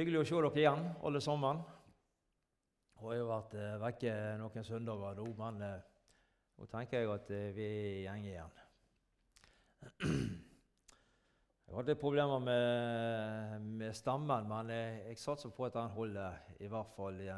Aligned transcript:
Hyggelig 0.00 0.22
å 0.22 0.24
se 0.24 0.38
dere 0.40 0.56
igjen, 0.56 0.84
alle 1.04 1.20
sammen. 1.20 1.58
Jeg 3.02 3.18
har 3.20 3.26
vært 3.28 3.56
eh, 3.60 3.72
vekke 3.82 4.12
noen 4.40 4.64
søndager 4.64 5.18
nå, 5.18 5.26
men 5.36 5.58
eh, 5.66 6.62
tenker 6.72 7.02
jeg 7.02 7.10
at 7.12 7.32
eh, 7.36 7.50
vi 7.52 7.66
er 7.66 7.74
i 7.90 7.98
gjeng 8.06 8.24
igjen. 8.30 8.54
Jeg 11.68 11.76
hadde 11.76 11.98
problemer 12.00 12.40
med, 12.42 13.66
med 13.76 13.92
stemmen, 13.94 14.48
men 14.48 14.72
jeg, 14.72 14.96
jeg 15.06 15.18
satser 15.20 15.52
på 15.54 15.68
at 15.68 15.76
den 15.76 15.92
holder 15.94 16.40
i 16.58 16.70
hvert 16.72 16.96
fall 16.96 17.20
i 17.22 17.28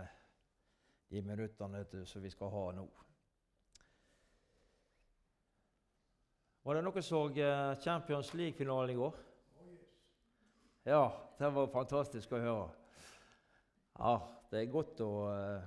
de 1.13 1.21
minuttene 1.21 1.83
som 2.09 2.25
vi 2.25 2.31
skal 2.33 2.49
ha 2.55 2.63
nå. 2.79 2.87
Var 6.63 6.79
det 6.79 6.87
noen 6.87 7.05
som 7.05 7.29
så 7.37 7.53
Champions 7.85 8.33
League-finalen 8.39 8.95
i 8.95 8.99
går? 9.03 9.21
Ja, 10.85 11.13
det 11.39 11.49
var 11.55 11.69
fantastisk 11.71 12.33
å 12.35 12.39
høre. 12.43 12.71
Ja, 13.95 14.17
det 14.51 14.65
er 14.65 14.73
godt 14.73 14.99
å 15.05 15.11
uh, 15.31 15.67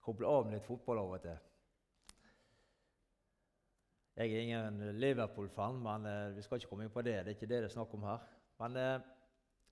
koble 0.00 0.30
av 0.32 0.46
med 0.46 0.54
litt 0.56 0.64
fotball 0.64 1.02
av 1.02 1.10
og 1.12 1.20
til. 1.26 1.42
Jeg 4.16 4.32
er 4.32 4.46
ingen 4.46 4.78
Liverpool-fan, 4.96 5.76
men 5.84 6.08
uh, 6.08 6.32
vi 6.32 6.44
skal 6.46 6.56
ikke 6.56 6.70
komme 6.72 6.86
inn 6.88 6.94
på 6.94 7.04
det. 7.04 7.18
Det 7.20 7.34
er 7.34 7.36
ikke 7.36 7.50
det 7.50 7.58
det 7.66 7.68
er 7.68 7.74
snakk 7.74 7.92
om 7.98 8.06
her. 8.08 8.24
Men 8.64 8.80
uh, 8.80 9.10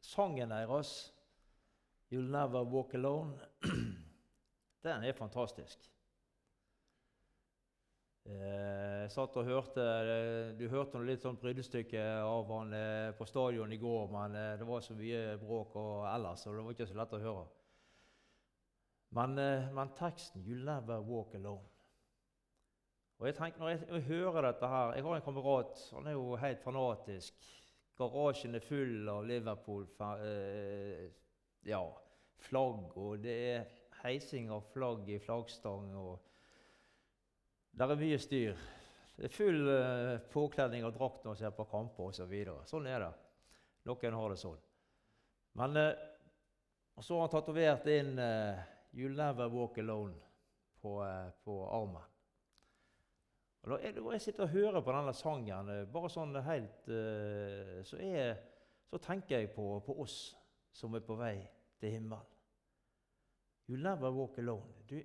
sangen 0.05 0.53
deres, 0.53 0.93
'You'll 2.13 2.29
Never 2.29 2.69
Walk 2.69 2.93
Alone', 2.93 3.41
den 4.85 5.09
er 5.09 5.17
fantastisk. 5.17 5.89
Eh, 8.29 9.05
jeg 9.07 9.13
satt 9.15 9.37
og 9.41 9.47
hørte 9.49 9.85
Du 10.59 10.67
hørte 10.69 11.01
litt 11.01 11.23
sånn 11.25 11.39
brytestykke 11.41 12.03
av 12.21 12.51
han 12.53 12.75
eh, 12.77 13.13
på 13.17 13.25
stadion 13.29 13.73
i 13.73 13.79
går, 13.81 14.11
men 14.13 14.37
eh, 14.37 14.57
det 14.61 14.67
var 14.69 14.85
så 14.85 14.97
mye 14.99 15.39
bråk 15.41 15.79
og 15.81 16.05
ellers, 16.11 16.43
så 16.45 16.53
det 16.53 16.65
var 16.67 16.77
ikke 16.77 16.89
så 16.91 16.99
lett 16.99 17.17
å 17.17 17.23
høre. 17.23 17.47
Men, 19.17 19.41
men 19.73 19.95
teksten 19.97 20.45
'You'll 20.45 20.67
never 20.69 21.01
walk 21.01 21.33
alone'. 21.39 21.73
Og 23.19 23.27
jeg 23.27 23.39
tenker, 23.39 23.59
Når 23.59 23.69
jeg, 23.69 23.81
jeg, 23.89 24.03
hører 24.03 24.43
dette 24.43 24.69
her 24.69 24.93
Jeg 24.95 25.03
har 25.03 25.17
en 25.17 25.23
kamerat 25.23 25.81
han 25.97 26.07
er 26.07 26.13
jo 26.13 26.37
helt 26.37 26.61
fanatisk. 26.63 27.49
Garasjen 27.99 28.55
er 28.55 28.63
full 28.63 29.09
av 29.09 29.25
Liverpool 29.27 29.89
ja, 31.67 31.81
flagg, 32.37 32.93
og 32.97 33.25
det 33.25 33.35
er 33.57 33.65
heising 34.05 34.53
av 34.53 34.69
flagg 34.71 35.09
i 35.09 35.19
flaggstang. 35.19 35.97
og 35.97 36.28
det 37.73 37.87
er 37.87 38.01
mye 38.01 38.19
styr. 38.19 38.67
Det 39.19 39.27
er 39.27 39.35
full 39.35 39.65
uh, 39.67 40.17
påkledning 40.31 40.85
av 40.87 40.93
drakt 40.95 41.25
når 41.25 41.33
man 41.33 41.39
ser 41.41 41.55
på 41.55 41.67
kamper 41.67 42.07
osv. 42.07 42.21
Så 42.21 42.27
videre. 42.31 42.63
sånn 42.71 42.87
er 42.87 43.03
det. 43.03 43.13
Noen 43.91 44.15
har 44.15 44.31
det 44.31 44.39
sånn. 44.39 44.61
Men 45.59 45.75
uh, 45.75 45.89
så 47.03 47.17
har 47.17 47.25
han 47.27 47.33
tatovert 47.33 47.89
inn 47.91 48.13
uh, 48.19 48.61
'You'll 48.95 49.19
never 49.19 49.51
walk 49.51 49.79
alone' 49.83 50.15
på, 50.79 50.93
på 51.45 51.55
armen. 51.75 52.05
Og 53.63 53.71
da 53.73 53.79
jeg, 53.83 53.97
jeg 53.99 54.23
sitter 54.23 54.45
og 54.45 54.53
hører 54.55 54.85
på 54.87 54.95
denne 54.95 55.13
sangen, 55.13 55.73
bare 55.93 56.09
sånn 56.09 56.39
helt 56.47 56.87
så, 57.85 57.99
er, 57.99 58.39
så, 58.87 59.01
tenker 59.03 59.43
jeg 59.43 59.51
på, 59.53 59.67
på, 59.85 59.97
oss 60.01 60.37
som 60.73 60.95
er 60.95 61.03
på 61.05 61.19
vei 61.19 61.35
til 61.83 61.97
himmelen. 61.97 62.23
You'll 63.67 63.83
never 63.83 64.15
walk 64.15 64.39
alone. 64.39 64.87
Du, 64.89 64.97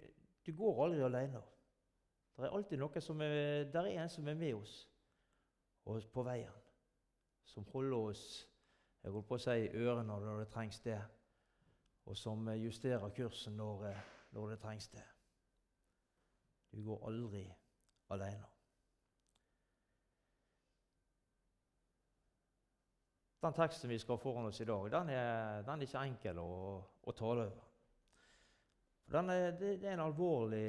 du 0.45 0.53
går 0.53 0.83
aldri 0.85 1.03
alene. 1.03 1.41
Det 2.35 2.47
er 2.47 2.55
alltid 2.55 2.81
noe 2.81 3.01
som 3.01 3.21
er, 3.21 3.67
der 3.69 3.87
er 3.87 4.01
en 4.03 4.09
som 4.09 4.27
er 4.27 4.37
med 4.37 4.55
oss 4.57 4.77
og 5.85 6.01
på 6.13 6.23
veien. 6.25 6.61
Som 7.45 7.65
holder 7.73 8.09
oss 8.09 8.23
jeg 9.03 9.11
holdt 9.11 9.27
på 9.27 9.35
å 9.35 9.43
si, 9.43 9.65
ørene 9.75 10.15
når 10.15 10.37
det 10.39 10.49
trengs 10.53 10.79
det. 10.85 10.99
Og 12.07 12.15
som 12.17 12.47
justerer 12.55 13.11
kursen 13.15 13.57
når, 13.59 13.89
når 14.31 14.53
det 14.53 14.59
trengs 14.63 14.87
det. 14.93 15.03
Du 16.71 16.79
går 16.85 17.03
aldri 17.09 17.43
alene. 18.15 18.47
Den 23.43 23.55
teksten 23.57 23.91
vi 23.91 23.99
skal 23.99 24.21
foran 24.23 24.47
oss 24.47 24.61
i 24.63 24.67
dag, 24.67 24.87
den 24.91 25.09
er, 25.11 25.61
den 25.67 25.81
er 25.81 25.89
ikke 25.89 26.03
enkel 26.07 26.37
å, 26.39 26.51
å 27.03 27.11
tale 27.11 27.47
over. 27.49 27.71
For 29.03 29.19
er, 29.19 29.49
det, 29.59 29.73
det 29.81 29.89
er 29.89 29.97
en 29.97 30.05
alvorlig 30.05 30.67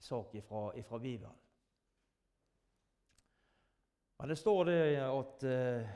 sak 0.00 0.34
ifra 0.34 0.98
Bibelen. 0.98 1.36
Men 4.20 4.28
det 4.28 4.36
står 4.36 4.64
det 4.64 4.80
at 5.00 5.44
uh, 5.44 5.90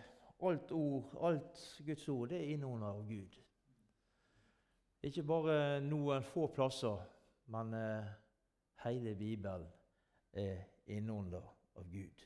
alt, 0.49 0.73
ord, 0.73 1.17
alt 1.21 1.65
Guds 1.85 2.09
ord 2.09 2.29
det 2.29 2.39
er 2.41 2.53
innåndet 2.55 2.89
av 2.89 3.03
Gud. 3.09 3.41
Ikke 5.05 5.25
bare 5.29 5.57
noen 5.85 6.25
få 6.25 6.47
plasser, 6.53 7.03
men 7.53 7.75
uh, 7.77 8.13
hele 8.87 9.13
Bibelen 9.15 9.67
er 10.33 10.65
innåndet 10.87 11.45
av 11.77 11.91
Gud. 11.93 12.25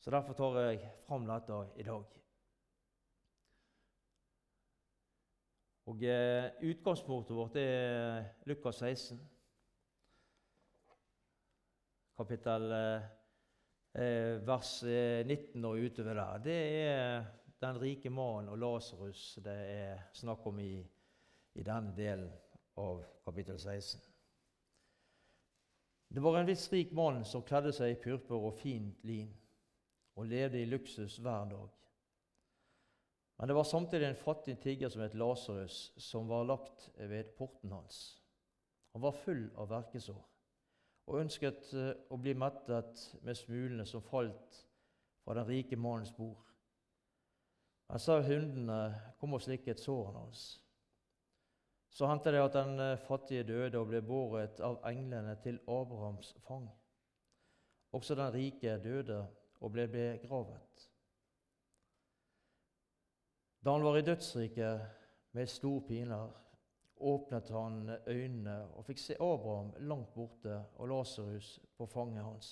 Så 0.00 0.10
Derfor 0.10 0.32
tar 0.38 0.60
jeg 0.60 0.90
fram 1.04 1.26
dette 1.28 1.60
i 1.76 1.84
dag. 1.84 2.25
Og 5.86 6.02
eh, 6.02 6.50
Utgangspunktet 6.66 7.36
vårt 7.36 7.56
er 7.60 8.24
Lukas 8.50 8.80
16, 8.82 9.20
kapittel 12.16 12.72
eh, 12.74 13.04
eh 13.94 14.46
vers 14.46 14.72
19 14.82 15.30
eh, 15.30 15.68
og 15.70 15.84
utover 15.84 16.14
der. 16.14 16.42
Det 16.42 16.58
er 16.82 17.24
den 17.60 17.80
rike 17.80 18.10
mannen 18.10 18.48
og 18.48 18.58
Lasarus 18.58 19.38
det 19.44 19.56
er 19.76 20.02
snakk 20.12 20.46
om 20.46 20.58
i, 20.58 20.82
i 21.54 21.62
denne 21.62 21.94
delen 21.96 22.32
av 22.76 23.04
kapittel 23.24 23.58
16. 23.58 24.00
Det 26.08 26.22
var 26.22 26.40
en 26.40 26.46
viss 26.50 26.66
rik 26.72 26.92
mann 26.92 27.24
som 27.24 27.46
kledde 27.46 27.72
seg 27.72 27.94
i 27.94 28.02
purpur 28.02 28.50
og 28.50 28.58
fint 28.58 29.04
lin 29.04 29.30
og 30.16 30.26
levde 30.26 30.60
i 30.60 30.68
luksus 30.68 31.18
hver 31.18 31.46
dag. 31.50 31.85
Men 33.36 33.48
det 33.48 33.54
var 33.54 33.64
samtidig 33.68 34.06
en 34.08 34.16
fattig 34.16 34.56
tigger 34.62 34.88
som 34.88 35.02
het 35.04 35.14
Lasarus, 35.14 35.92
som 36.00 36.28
var 36.28 36.46
lagt 36.48 36.88
ved 36.96 37.34
porten 37.36 37.72
hans. 37.72 38.22
Han 38.92 39.04
var 39.04 39.12
full 39.12 39.50
av 39.60 39.68
verkesår 39.70 40.22
og 41.06 41.20
ønsket 41.20 41.68
eh, 41.76 41.92
å 42.10 42.18
bli 42.18 42.34
mettet 42.34 43.02
med 43.22 43.38
smulene 43.38 43.86
som 43.86 44.02
falt 44.02 44.62
fra 45.22 45.36
den 45.38 45.46
rike 45.46 45.78
mannens 45.78 46.14
bord. 46.16 46.42
Men 47.86 48.02
så 48.02 48.18
hundene 48.26 48.80
kom 49.20 49.36
og 49.36 49.44
slikket 49.44 49.82
sårene 49.82 50.24
hans. 50.24 50.46
Så 51.94 52.08
hendte 52.10 52.32
det 52.34 52.42
at 52.42 52.58
den 52.58 52.80
eh, 52.82 52.98
fattige 53.06 53.46
døde 53.46 53.78
og 53.78 53.92
ble 53.92 54.02
båret 54.02 54.60
av 54.64 54.80
englene 54.90 55.36
til 55.44 55.60
Abrahams 55.70 56.34
fang. 56.48 56.66
Også 57.94 58.18
den 58.18 58.34
rike 58.34 58.74
døde 58.82 59.22
og 59.60 59.72
ble 59.72 59.86
begravet. 59.88 60.88
Da 63.66 63.72
han 63.72 63.82
var 63.82 63.96
i 63.98 64.02
dødsriket 64.02 64.80
med 65.32 65.46
stor 65.46 65.80
piner, 65.80 66.28
åpnet 66.96 67.48
han 67.50 67.96
øynene 68.06 68.60
og 68.78 68.84
fikk 68.86 69.00
se 69.02 69.16
Abraham 69.18 69.72
langt 69.90 70.12
borte 70.14 70.60
og 70.76 70.86
Lasarus 70.88 71.48
på 71.74 71.86
fanget 71.90 72.22
hans. 72.22 72.50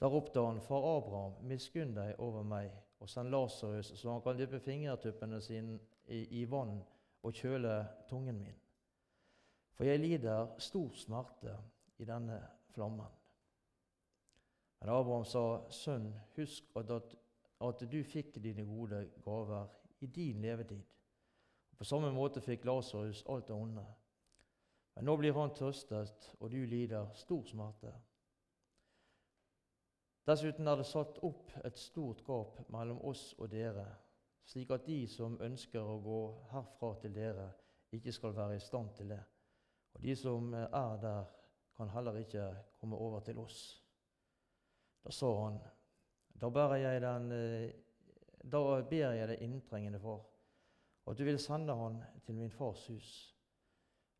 Da 0.00 0.08
ropte 0.08 0.40
han, 0.40 0.62
Far 0.64 0.86
Abraham, 0.96 1.34
miskunn 1.44 1.92
deg 1.92 2.14
over 2.24 2.42
meg, 2.42 2.70
og 3.04 3.10
send 3.12 3.28
Lasarus, 3.28 3.92
så 4.00 4.14
han 4.14 4.24
kan 4.24 4.40
dyppe 4.40 4.62
fingertuppene 4.64 5.42
sine 5.44 5.76
i, 6.08 6.22
i 6.40 6.46
vann 6.48 6.78
og 7.22 7.36
kjøle 7.36 7.76
tungen 8.08 8.40
min. 8.46 8.56
For 9.76 9.84
jeg 9.84 10.00
lider 10.00 10.54
stor 10.56 10.88
smerte 10.96 11.52
i 12.00 12.08
denne 12.08 12.40
flammen. 12.72 13.12
Men 14.80 14.96
Abraham 14.96 15.28
sa, 15.28 15.44
Sønn, 15.68 16.14
husk 16.40 16.72
at 16.80 16.96
at 17.60 17.84
du 17.90 18.02
fikk 18.04 18.36
dine 18.42 18.64
gode 18.68 19.06
gaver 19.24 19.68
i 20.00 20.06
din 20.06 20.42
levetid. 20.42 20.82
På 21.76 21.84
samme 21.84 22.10
måte 22.12 22.40
fikk 22.40 22.64
Lasarus 22.64 23.24
alt 23.28 23.48
det 23.48 23.54
onde. 23.54 23.84
Men 24.96 25.04
nå 25.04 25.16
blir 25.20 25.36
han 25.36 25.54
tøstet, 25.54 26.30
og 26.40 26.50
du 26.50 26.64
lider 26.64 27.12
stor 27.14 27.44
smerte. 27.44 27.92
Dessuten 30.26 30.66
er 30.66 30.80
det 30.80 30.88
satt 30.88 31.20
opp 31.22 31.52
et 31.64 31.78
stort 31.78 32.24
gap 32.26 32.58
mellom 32.72 32.98
oss 33.06 33.28
og 33.38 33.50
dere, 33.52 33.84
slik 34.48 34.72
at 34.74 34.86
de 34.86 35.04
som 35.10 35.36
ønsker 35.42 35.84
å 35.84 36.00
gå 36.02 36.20
herfra 36.50 36.94
til 37.02 37.14
dere, 37.14 37.46
ikke 37.94 38.12
skal 38.12 38.34
være 38.34 38.56
i 38.56 38.64
stand 38.64 38.90
til 38.96 39.12
det. 39.14 39.20
Og 39.94 40.02
de 40.02 40.16
som 40.16 40.52
er 40.54 40.98
der, 41.02 41.28
kan 41.76 41.92
heller 41.92 42.16
ikke 42.16 42.48
komme 42.80 42.96
over 42.96 43.20
til 43.20 43.38
oss. 43.38 43.60
Da 45.04 45.12
sa 45.12 45.28
han, 45.44 45.60
da 46.40 46.66
jeg, 46.76 47.00
den, 47.00 47.32
eh, 47.32 47.70
da 48.44 48.82
ber 48.82 49.12
jeg 49.16 49.28
deg 49.28 49.42
inntrengende 49.42 50.00
for 50.00 50.26
at 51.06 51.18
du 51.18 51.24
vil 51.24 51.38
sende 51.38 51.74
han 51.74 52.00
til 52.26 52.34
min 52.34 52.50
fars 52.50 52.86
hus. 52.86 53.10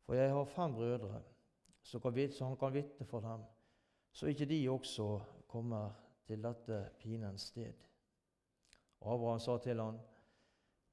For 0.05 0.15
jeg 0.15 0.31
har 0.31 0.45
fem 0.45 0.73
brødre, 0.73 1.21
så, 1.81 1.99
han 2.45 2.57
kan 2.57 2.73
vitne 2.73 3.05
for 3.05 3.19
dem, 3.19 3.43
så 4.11 4.27
ikke 4.27 4.45
de 4.45 4.69
også 4.69 5.19
kommer 5.47 5.91
til 6.25 6.43
dette 6.43 6.89
pinens 6.99 7.41
sted. 7.41 7.73
Abraham 9.01 9.39
sa 9.39 9.57
til 9.57 9.79
han, 9.79 9.99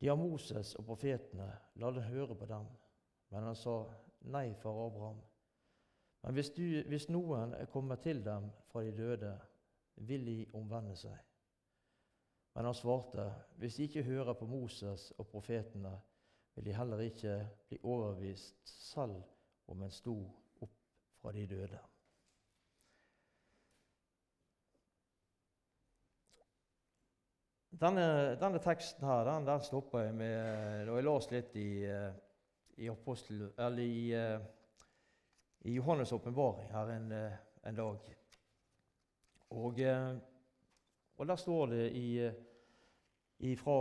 De 0.00 0.08
har 0.08 0.16
Moses 0.16 0.74
og 0.74 0.84
profetene, 0.84 1.46
la 1.74 1.90
dem 1.90 2.02
høre 2.02 2.34
på 2.34 2.46
dem. 2.46 2.66
Men 3.30 3.42
han 3.42 3.56
sa 3.56 3.84
nei 4.20 4.54
for 4.54 4.86
Abraham. 4.86 5.22
Men 6.22 6.34
hvis, 6.34 6.50
du, 6.50 6.82
hvis 6.88 7.08
noen 7.08 7.54
kommer 7.72 7.96
til 7.96 8.24
dem 8.24 8.50
fra 8.68 8.82
de 8.82 8.92
døde, 8.96 9.38
vil 9.96 10.26
de 10.26 10.38
omvende 10.54 10.96
seg. 10.96 11.16
Men 12.54 12.68
han 12.68 12.74
svarte, 12.74 13.28
hvis 13.58 13.76
de 13.76 13.88
ikke 13.88 14.02
hører 14.06 14.36
på 14.38 14.46
Moses 14.46 15.10
og 15.18 15.26
profetene, 15.26 15.96
vil 16.54 16.68
de 16.68 16.76
heller 16.76 17.02
ikke 17.02 17.38
bli 17.68 17.80
overbevist 17.82 18.68
selv 18.92 19.22
om 19.66 19.82
en 19.82 19.90
sto 19.90 20.14
opp 20.62 20.78
fra 21.20 21.32
de 21.34 21.46
døde. 21.50 21.80
Denne, 27.74 28.36
denne 28.38 28.60
teksten 28.62 29.06
her, 29.06 29.24
den, 29.26 29.46
den 29.48 29.62
stoppa 29.66 30.04
jeg 30.04 30.14
med 30.14 30.84
da 30.86 30.94
jeg 30.94 31.06
leste 31.08 31.34
litt 31.34 31.56
i, 31.58 31.70
eh, 31.90 32.12
i, 32.84 32.90
apostel, 32.92 33.48
i, 33.82 33.96
eh, 34.14 34.44
i 35.66 35.74
Johannes' 35.74 36.14
åpenbaring 36.14 36.70
her 36.70 36.92
en, 36.94 37.08
eh, 37.12 37.40
en, 37.66 37.74
dag. 37.74 38.12
Og, 39.54 39.80
og 41.16 41.28
der 41.30 41.36
står 41.38 41.66
det 41.70 41.84
i, 41.94 43.54
fra 43.60 43.76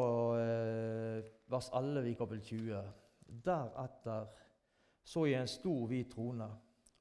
vers 1.50 1.70
11 1.74 2.10
i 2.12 2.14
kapittel 2.20 2.44
20 2.46 2.82
Deretter 3.46 4.28
så 5.04 5.26
jeg 5.26 5.42
en 5.42 5.48
stor, 5.48 5.88
hvit 5.88 6.12
trone, 6.12 6.48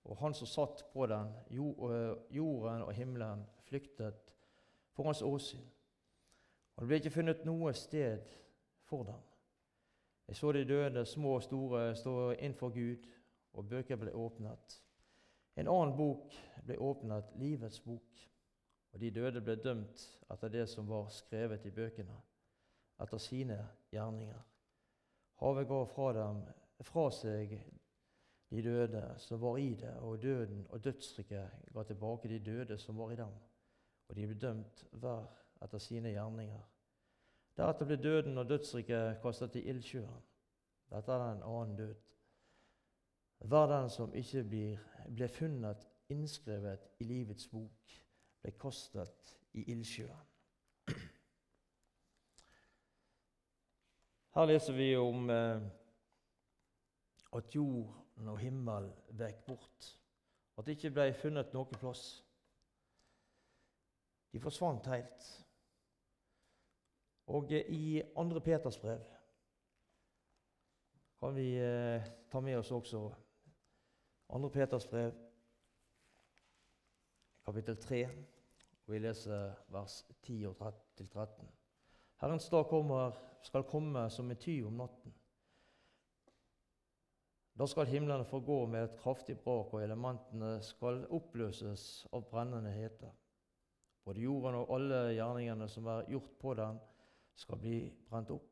og 0.04 0.16
han 0.18 0.34
som 0.34 0.46
satt 0.46 0.84
på 0.92 1.06
den, 1.06 1.30
jorden 2.30 2.82
og 2.82 2.92
himmelen, 2.92 3.44
flyktet 3.62 4.34
for 4.92 5.06
hans 5.06 5.22
åsyn. 5.22 5.68
Og 6.76 6.82
det 6.82 6.88
ble 6.88 6.98
ikke 6.98 7.14
funnet 7.14 7.44
noe 7.46 7.72
sted 7.78 8.34
for 8.88 9.06
dem. 9.06 9.20
Jeg 10.28 10.36
så 10.36 10.52
de 10.52 10.64
døde, 10.64 11.04
små 11.06 11.36
og 11.36 11.42
store, 11.42 11.94
stå 11.94 12.32
innfor 12.32 12.72
Gud, 12.74 13.06
og 13.52 13.68
bøker 13.68 14.00
ble 14.00 14.14
åpnet. 14.16 14.78
En 15.56 15.68
annen 15.68 15.96
bok 15.96 16.32
ble 16.64 16.78
åpnet, 16.80 17.34
livets 17.38 17.80
bok, 17.84 18.22
og 18.92 19.00
de 19.00 19.10
døde 19.10 19.40
ble 19.40 19.56
dømt 19.56 20.02
etter 20.32 20.52
det 20.52 20.66
som 20.70 20.88
var 20.88 21.08
skrevet 21.12 21.64
i 21.66 21.72
bøkene, 21.74 22.16
etter 23.02 23.20
sine 23.20 23.58
gjerninger. 23.92 24.42
Havet 25.42 25.68
ga 25.68 25.84
fra 25.90 26.12
dem 26.16 26.42
fra 26.82 27.06
seg 27.14 27.54
de 28.52 28.62
døde 28.62 29.02
som 29.18 29.40
var 29.40 29.56
i 29.58 29.74
det, 29.80 29.94
og 30.04 30.22
døden 30.22 30.66
og 30.68 30.84
dødsriket 30.84 31.72
ga 31.72 31.84
tilbake 31.88 32.28
de 32.28 32.38
døde 32.38 32.78
som 32.78 32.98
var 32.98 33.12
i 33.12 33.16
dem, 33.16 33.32
og 34.08 34.16
de 34.16 34.26
ble 34.28 34.38
dømt 34.38 34.84
hver 34.92 35.24
etter 35.62 35.80
sine 35.80 36.12
gjerninger. 36.12 36.60
Deretter 37.56 37.88
ble 37.88 37.96
døden 37.96 38.38
og 38.38 38.48
dødsriket 38.48 39.20
kastet 39.22 39.56
i 39.60 39.66
ildsjøen. 39.72 40.22
Dette 40.92 41.12
er 41.12 41.24
en 41.30 41.42
annen 41.48 41.76
død. 41.76 41.94
Hver 43.48 43.66
den 43.66 43.90
som 43.90 44.14
ikke 44.14 44.44
blir, 44.44 44.80
ble 45.08 45.28
funnet 45.28 45.88
innskrevet 46.12 46.84
i 47.00 47.08
livets 47.08 47.48
bok, 47.48 48.01
ble 48.42 48.52
kostet 48.58 49.32
i 49.54 49.64
ildsjøen. 49.72 50.28
Her 54.32 54.48
leser 54.48 54.72
vi 54.72 54.88
om 54.96 55.30
eh, 55.30 55.60
at 57.36 57.54
jorden 57.54 58.28
og 58.32 58.38
himmel 58.40 58.88
vek 59.20 59.44
bort. 59.46 59.88
At 60.56 60.66
det 60.66 60.78
ikke 60.78 60.94
ble 60.96 61.12
funnet 61.16 61.52
noen 61.52 61.80
plass. 61.80 62.22
De 64.32 64.40
forsvant 64.40 64.88
helt. 64.88 65.26
Og 67.32 67.52
i 67.52 68.00
2. 68.16 68.40
Peters 68.44 68.78
brev 68.80 69.04
kan 71.22 71.36
vi 71.36 71.52
eh, 71.54 72.02
ta 72.32 72.40
med 72.40 72.56
oss 72.58 72.72
også 72.74 73.04
2. 74.32 74.48
Peters 74.48 74.88
brev, 74.90 75.12
kapittel 77.44 77.76
3, 77.76 78.00
og 78.86 78.94
vi 78.94 78.98
leser 78.98 79.52
vers 79.72 80.02
10 80.22 80.38
og 80.50 80.56
13. 80.58 81.48
Herrens 82.22 82.48
dag 82.48 82.66
kommer, 82.70 83.18
skal 83.42 83.66
komme 83.66 84.08
som 84.10 84.30
en 84.30 84.38
ty 84.38 84.60
om 84.66 84.78
natten. 84.78 85.14
Da 87.58 87.66
skal 87.66 87.86
himlene 87.86 88.24
forgå 88.24 88.66
med 88.66 88.84
et 88.84 88.96
kraftig 88.98 89.36
brak, 89.38 89.74
og 89.74 89.82
elementene 89.82 90.54
skal 90.64 91.04
oppløses 91.12 92.06
av 92.12 92.24
brennende 92.30 92.72
hete. 92.72 93.10
Både 94.04 94.24
jorden 94.24 94.56
og 94.62 94.72
alle 94.74 95.02
gjerningene 95.14 95.68
som 95.68 95.86
er 95.86 96.08
gjort 96.10 96.32
på 96.40 96.54
den, 96.58 96.80
skal 97.34 97.58
bli 97.60 97.76
brent 98.08 98.30
opp. 98.30 98.48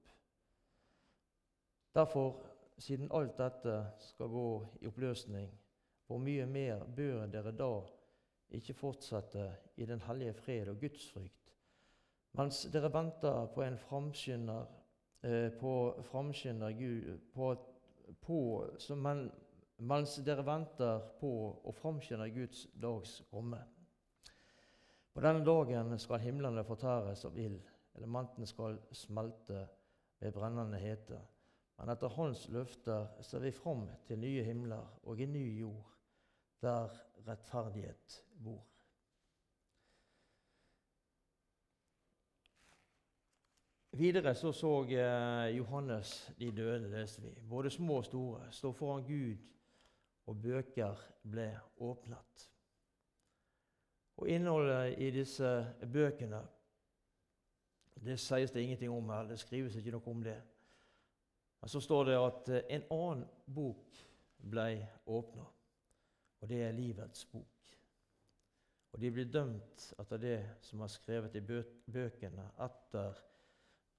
Derfor, 1.95 2.45
siden 2.79 3.11
alt 3.13 3.39
dette 3.39 3.75
skal 3.99 4.31
gå 4.31 4.51
i 4.81 4.87
oppløsning, 4.89 5.51
hvor 6.07 6.19
mye 6.23 6.47
mer 6.47 6.85
bør 6.97 7.27
dere 7.31 7.53
da 7.53 7.73
ikke 8.57 8.75
fortsette 8.75 9.47
i 9.77 9.87
den 9.87 10.01
hellige 10.07 10.35
fred 10.35 10.69
og 10.69 10.81
gudsfrykt, 10.81 11.55
mens 12.39 12.65
dere 12.73 12.93
venter 12.93 13.47
på 13.55 13.63
en 13.63 13.79
framskynder 13.79 14.67
eh, 15.23 15.51
på 15.61 15.75
framskynder 16.11 16.75
på, 17.35 17.51
på 18.21 18.39
men, 18.97 19.27
mens 19.79 20.17
dere 20.27 20.47
venter 20.47 21.03
på 21.21 21.33
å 21.65 21.75
framskynde 21.75 22.31
Guds 22.35 22.67
dags 22.75 23.21
komme. 23.31 23.61
På 25.11 25.23
denne 25.25 25.45
dagen 25.45 25.99
skal 25.99 26.23
himlene 26.23 26.65
fortæres 26.65 27.25
av 27.27 27.39
ild 27.39 27.67
Elementene 27.99 28.47
skal 28.47 28.79
smelte 28.95 29.65
ved 30.21 30.33
brennende 30.33 30.79
hete. 30.79 31.19
Men 31.77 31.91
etter 31.93 32.13
Hans 32.15 32.47
løfter 32.53 33.09
ser 33.25 33.43
vi 33.45 33.51
fram 33.57 33.87
til 34.07 34.21
nye 34.23 34.45
himler 34.47 35.01
og 35.03 35.21
en 35.21 35.33
ny 35.35 35.47
jord, 35.59 35.89
der 36.63 36.93
rettferdighet 37.27 38.21
bor. 38.45 38.63
Videre 44.01 44.35
så, 44.35 44.53
så 44.53 44.85
eh, 44.85 45.57
Johannes 45.57 46.33
de 46.39 46.51
døde, 46.57 46.89
leste 46.89 47.23
vi. 47.23 47.35
Både 47.49 47.71
små 47.71 48.01
og 48.01 48.05
store 48.05 48.47
står 48.51 48.73
foran 48.73 49.05
Gud, 49.05 49.37
og 50.27 50.43
bøker 50.43 51.03
ble 51.31 51.51
åpnet. 51.77 52.47
Og 54.17 54.29
Innholdet 54.29 54.99
i 54.99 55.11
disse 55.11 55.51
bøkene 55.93 56.41
det 58.01 58.17
sies 58.21 58.51
det 58.51 58.63
ingenting 58.63 58.91
om 58.91 59.09
her. 59.09 59.29
Det 59.29 59.39
skrives 59.39 59.77
ikke 59.77 59.93
noe 59.93 60.09
om 60.09 60.23
det. 60.25 60.39
Men 61.61 61.69
så 61.69 61.81
står 61.81 62.05
det 62.05 62.17
at 62.17 62.49
eh, 62.49 62.77
en 62.77 62.85
annen 62.91 63.25
bok 63.45 63.99
ble 64.51 64.69
åpna, 65.07 65.45
og 66.41 66.49
det 66.49 66.63
er 66.65 66.73
livets 66.73 67.27
bok. 67.29 67.60
Og 68.93 69.01
de 69.01 69.11
blir 69.15 69.31
dømt 69.31 69.93
etter 70.03 70.19
det 70.23 70.39
som 70.67 70.83
er 70.83 70.91
skrevet 70.91 71.37
i 71.39 71.43
bøkene, 71.45 72.49
etter 72.65 73.21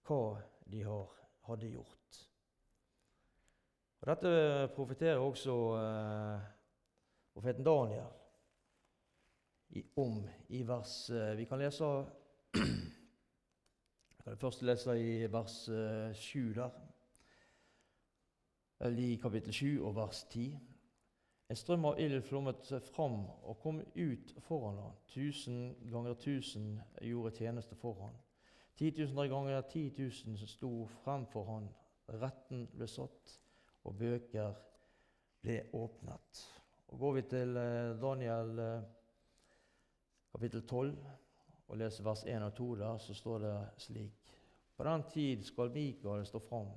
hva 0.08 0.24
de 0.72 0.84
har, 0.84 1.14
hadde 1.48 1.72
gjort. 1.72 2.20
Og 4.02 4.10
Dette 4.10 4.32
profeterer 4.76 5.22
også 5.22 5.56
eh, 5.78 6.50
profeten 7.34 7.64
Daniel 7.64 8.10
i, 9.70 9.84
om 10.02 10.18
i 10.50 10.64
vers 10.68 10.96
eh, 11.14 11.38
Vi 11.38 11.46
kan 11.46 11.62
lese 11.62 11.86
jeg 14.18 14.24
kan 14.26 14.38
først 14.42 14.66
lese 14.66 14.98
i 14.98 15.28
vers 15.32 15.70
7 16.18 16.50
eh, 16.50 16.56
der. 16.56 16.74
Eller 18.82 19.04
i 19.04 19.16
kapittel 19.22 19.54
7 19.54 19.86
og 19.86 19.96
vers 19.96 20.24
10. 20.24 20.58
En 21.52 21.58
strøm 21.60 21.84
av 21.90 21.98
ild 22.00 22.22
flommet 22.24 22.70
fram 22.94 23.26
og 23.44 23.58
kom 23.60 23.82
ut 23.84 24.30
foran 24.46 24.78
ham. 24.80 24.94
Tusen 25.12 25.74
ganger 25.92 26.16
tusen 26.16 26.78
gjorde 27.04 27.34
tjeneste 27.42 27.76
for 27.76 27.98
ham. 28.00 28.14
Titusener 28.80 29.28
ganger 29.28 29.66
titusen 29.68 30.38
sto 30.48 30.86
frem 31.02 31.26
for 31.34 31.50
ham. 31.50 31.68
Retten 32.22 32.70
ble 32.72 32.88
satt, 32.88 33.36
og 33.84 34.00
bøker 34.00 34.56
ble 35.44 35.60
åpnet. 35.76 36.46
Og 36.88 37.04
Går 37.04 37.14
vi 37.20 37.28
til 37.36 37.60
eh, 37.60 38.00
Daniel 38.00 38.66
eh, 38.70 38.90
kapittel 40.32 40.64
12 40.64 40.96
og 41.68 41.80
leser 41.84 42.08
vers 42.08 42.24
1 42.24 42.48
og 42.48 42.54
2 42.56 42.74
der, 42.80 42.98
så 42.98 43.14
står 43.14 43.44
det 43.44 43.56
slik 43.90 44.38
På 44.78 44.88
den 44.88 45.04
tid 45.12 45.44
skal 45.44 45.76
Mikael 45.76 46.24
stå 46.26 46.40
fram, 46.40 46.72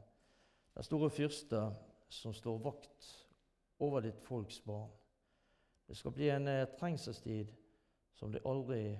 den 0.75 0.83
store 0.83 1.11
fyrste 1.15 1.69
som 2.11 2.35
står 2.35 2.59
vakt 2.59 3.24
over 3.79 4.01
ditt 4.01 4.21
folks 4.21 4.61
barn. 4.61 4.91
Det 5.87 5.97
skal 5.97 6.13
bli 6.13 6.29
en 6.31 6.49
eh, 6.49 6.69
trengselstid 6.79 7.53
som 8.15 8.33
det 8.33 8.45
aldri 8.47 8.95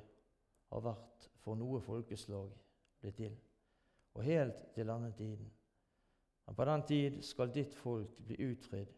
har 0.71 0.83
vært 0.85 1.29
for 1.45 1.57
noe 1.57 1.81
folkeslag 1.81 2.51
blitt 3.01 3.17
til, 3.17 3.37
og 4.15 4.27
helt 4.27 4.67
til 4.75 4.89
denne 4.89 5.13
tiden. 5.17 5.49
Men 6.47 6.57
på 6.57 6.65
den 6.69 6.83
tid 6.89 7.23
skal 7.23 7.53
ditt 7.55 7.75
folk 7.75 8.19
bli 8.27 8.37
utfridd, 8.51 8.93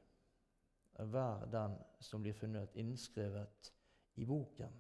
hver 0.97 1.45
den 1.53 1.77
som 2.01 2.23
blir 2.25 2.35
funnet 2.35 2.75
innskrevet 2.75 3.73
i 4.17 4.25
boken. 4.25 4.73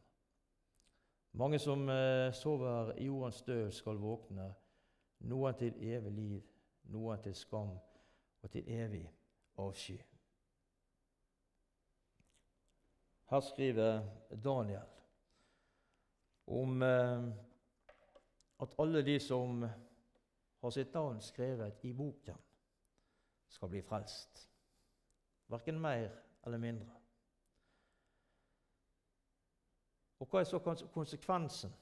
Mange 1.36 1.58
som 1.60 1.88
eh, 1.92 2.32
sover 2.32 2.94
i 2.96 3.04
jordens 3.04 3.42
død, 3.42 3.70
skal 3.72 4.00
våkne, 4.00 4.48
noen 5.28 5.58
til 5.60 5.76
evig 5.84 6.12
liv, 6.12 6.42
noen 6.88 7.20
til 7.22 7.34
skam 7.36 7.74
og 8.42 8.50
til 8.50 8.64
evig 8.72 9.04
avsky. 9.60 9.98
Her 13.26 13.40
skriver 13.40 14.06
Daniel 14.44 14.86
om 16.46 16.82
eh, 16.82 17.24
at 18.62 18.74
alle 18.78 19.02
de 19.02 19.20
som 19.20 19.64
har 20.62 20.70
sitt 20.70 20.94
navn 20.94 21.20
skrevet 21.20 21.84
i 21.84 21.92
boken, 21.92 22.38
skal 23.48 23.68
bli 23.68 23.82
frelst. 23.82 24.50
Verken 25.48 25.80
mer 25.80 26.10
eller 26.46 26.58
mindre. 26.58 26.94
Og 30.18 30.26
hva 30.30 30.40
er 30.40 30.48
så 30.48 30.60
konsekvensen 30.94 31.74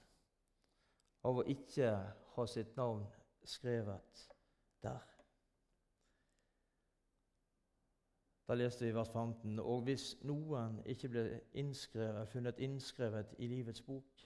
av 1.24 1.38
å 1.40 1.46
ikke 1.48 1.92
ha 2.34 2.46
sitt 2.50 2.76
navn 2.76 3.04
skrevet 3.46 4.24
der? 4.82 5.13
Da 8.48 8.54
leste 8.54 8.84
vi 8.84 8.94
vers 8.94 9.08
15.: 9.08 9.58
Og 9.58 9.82
hvis 9.82 10.10
noen 10.22 10.80
ikke 10.84 11.08
ble 11.08 11.24
innskrevet, 11.56 12.28
funnet 12.28 12.58
innskrevet 12.60 13.34
i 13.38 13.48
livets 13.48 13.82
bok, 13.82 14.24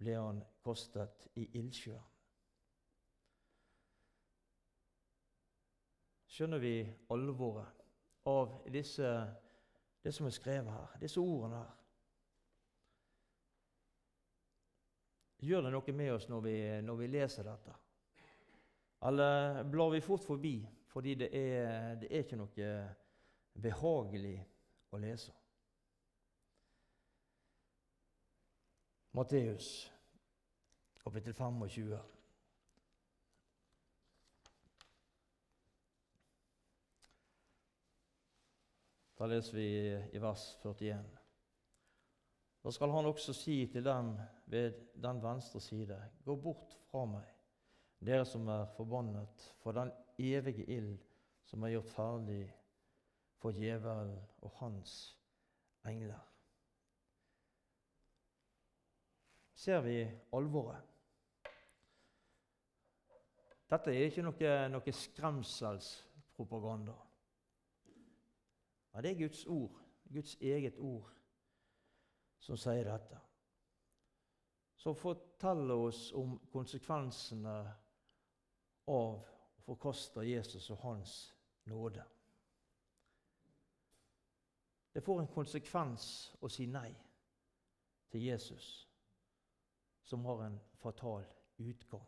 ble 0.00 0.14
han 0.16 0.42
kostet 0.64 1.28
i 1.36 1.44
ildsjøen. 1.60 2.12
Skjønner 6.36 6.60
vi 6.60 6.74
alvoret 7.12 7.84
av 8.28 8.58
disse, 8.72 9.08
det 10.04 10.12
som 10.12 10.26
er 10.28 10.34
skrevet 10.36 10.72
her, 10.72 10.96
disse 11.00 11.20
ordene 11.20 11.62
her? 11.62 11.74
Gjør 15.46 15.64
det 15.64 15.72
noe 15.72 15.94
med 15.96 16.12
oss 16.12 16.28
når 16.28 16.44
vi, 16.44 16.56
når 16.84 17.00
vi 17.00 17.08
leser 17.12 17.44
dette? 17.44 17.76
Eller 19.08 19.62
blar 19.68 19.92
vi 19.92 20.00
fort 20.04 20.24
forbi 20.24 20.56
fordi 20.96 21.14
det 21.14 21.28
er, 21.36 21.94
det 21.94 22.08
er 22.08 22.22
ikke 22.24 22.36
noe 22.40 22.66
behagelig 23.60 24.38
å 24.96 24.96
lese? 24.96 25.34
Matteus 29.12 29.66
kapittel 31.02 31.36
25. 31.36 31.92
Da 39.20 39.28
leser 39.28 39.60
vi 39.60 39.68
i 40.16 40.24
vers 40.24 40.46
41. 40.64 41.04
Da 42.64 42.72
skal 42.72 42.96
han 42.96 43.12
også 43.12 43.36
si 43.36 43.58
til 43.68 43.84
dem 43.84 44.14
ved 44.48 44.80
den 45.04 45.20
venstre 45.20 45.60
side.: 45.60 46.00
Gå 46.24 46.40
bort 46.40 46.72
fra 46.88 47.04
meg, 47.04 47.28
dere 48.00 48.24
som 48.24 48.48
er 48.48 48.64
forbannet 48.80 49.48
for 49.60 49.76
den 49.76 49.92
evige 50.18 50.64
ild 50.64 50.98
som 51.44 51.62
er 51.62 51.76
gjort 51.76 51.90
ferdig 51.90 52.54
for 53.38 53.50
djevelen 53.50 54.18
og 54.42 54.50
hans 54.60 55.18
engler. 55.86 56.20
Ser 59.54 59.80
vi 59.80 60.10
alvoret? 60.32 60.82
Dette 63.70 63.90
er 63.90 64.06
ikke 64.06 64.22
noe, 64.22 64.50
noe 64.70 64.92
skremselspropaganda. 64.94 66.94
Men 68.92 69.02
det 69.02 69.10
er 69.10 69.22
Guds 69.24 69.46
ord, 69.46 69.80
Guds 70.12 70.36
eget 70.40 70.78
ord 70.78 71.10
som 72.38 72.56
sier 72.60 72.86
dette. 72.86 73.18
Som 74.78 74.94
forteller 74.96 75.88
oss 75.88 76.12
om 76.14 76.38
konsekvensene 76.52 77.56
av 78.86 79.35
å 79.66 79.74
forkaste 79.74 80.22
Jesus 80.22 80.70
og 80.70 80.78
hans 80.78 81.14
nåde. 81.66 82.04
Det 84.94 85.02
får 85.04 85.20
en 85.20 85.32
konsekvens 85.34 86.04
å 86.40 86.48
si 86.48 86.66
nei 86.70 86.88
til 88.08 88.22
Jesus, 88.30 88.88
som 90.06 90.24
har 90.24 90.44
en 90.46 90.60
fatal 90.80 91.26
utgang. 91.58 92.06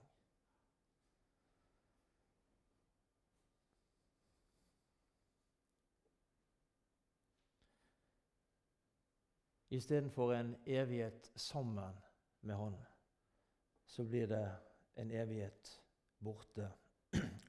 Istedenfor 9.68 10.32
en 10.32 10.56
evighet 10.64 11.32
sammen 11.34 11.98
med 12.40 12.56
Han, 12.56 12.76
så 13.86 14.04
blir 14.04 14.26
det 14.26 14.56
en 14.94 15.10
evighet 15.10 15.82
borte, 16.18 16.70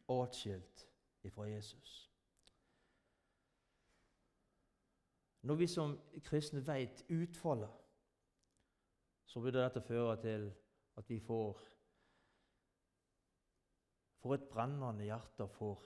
atskilt 0.09 0.87
ifra 1.23 1.47
Jesus. 1.49 2.11
Når 5.41 5.55
vi 5.55 5.67
som 5.67 5.99
kristne 6.25 6.67
veit 6.67 7.05
utfallet, 7.09 7.71
så 9.25 9.39
burde 9.39 9.61
dette 9.63 9.81
føre 9.81 10.17
til 10.21 10.49
at 10.97 11.09
vi 11.09 11.19
får, 11.19 11.61
får 14.19 14.33
et 14.33 14.49
brennende 14.51 15.03
hjerte 15.03 15.47
for 15.47 15.85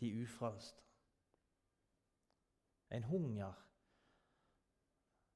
de 0.00 0.22
ufrelste. 0.22 0.82
En 2.90 3.04
hunger 3.10 3.52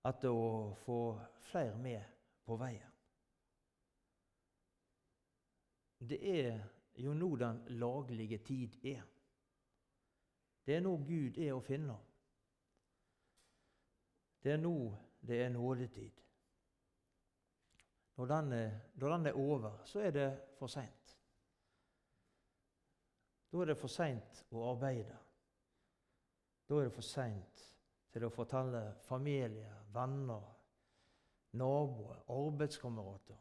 etter 0.09 0.33
å 0.33 0.75
få 0.85 1.01
flere 1.51 1.77
med 1.77 2.05
på 2.47 2.57
veien. 2.57 2.95
Det 5.99 6.19
er 6.23 6.61
jo 6.99 7.15
nå 7.15 7.37
den 7.37 7.63
laglige 7.81 8.39
tid 8.39 8.77
er. 8.85 9.03
Det 10.67 10.77
er 10.77 10.85
nå 10.85 10.97
Gud 11.07 11.39
er 11.39 11.55
å 11.55 11.65
finne. 11.65 11.97
Det 14.43 14.53
er 14.55 14.63
nå 14.63 14.79
det 15.21 15.43
er 15.43 15.49
nådetid. 15.49 16.21
Når 18.17 18.27
den 18.27 18.53
er, 18.53 18.71
når 18.95 19.09
den 19.09 19.27
er 19.27 19.33
over, 19.33 19.83
så 19.85 20.01
er 20.01 20.11
det 20.11 20.29
for 20.59 20.67
seint. 20.67 21.17
Da 23.53 23.59
er 23.59 23.71
det 23.71 23.79
for 23.79 23.89
seint 23.89 24.45
å 24.51 24.65
arbeide. 24.71 25.17
Da 26.69 26.79
er 26.79 26.89
det 26.89 26.95
for 26.95 27.07
seint 27.07 27.65
til 28.13 28.27
å 28.27 28.33
fortelle 28.33 28.83
familie, 29.07 29.71
venner, 29.95 30.45
naboer, 31.57 32.25
arbeidskamerater 32.29 33.39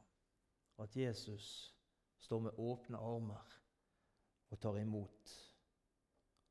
at 0.84 0.96
Jesus 0.96 1.77
står 2.28 2.40
med 2.44 2.60
åpne 2.60 3.00
armer 3.00 3.52
og 4.52 4.60
tar 4.60 4.78
imot 4.82 5.34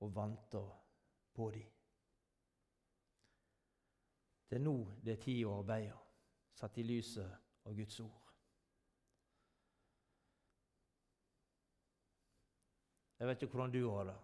og 0.00 0.12
venter 0.16 0.68
på 1.36 1.50
dem. 1.52 1.72
Det 4.48 4.56
er 4.56 4.64
nå 4.64 4.76
det 5.04 5.12
er 5.12 5.20
tid 5.20 5.42
å 5.44 5.58
arbeide, 5.58 5.98
sett 6.56 6.78
i 6.80 6.86
lyset 6.86 7.66
av 7.68 7.76
Guds 7.76 8.00
ord. 8.00 8.22
Jeg 13.20 13.28
vet 13.28 13.42
ikke 13.42 13.52
hvordan 13.58 13.76
du 13.76 13.82
har 13.90 14.08
det, 14.14 14.16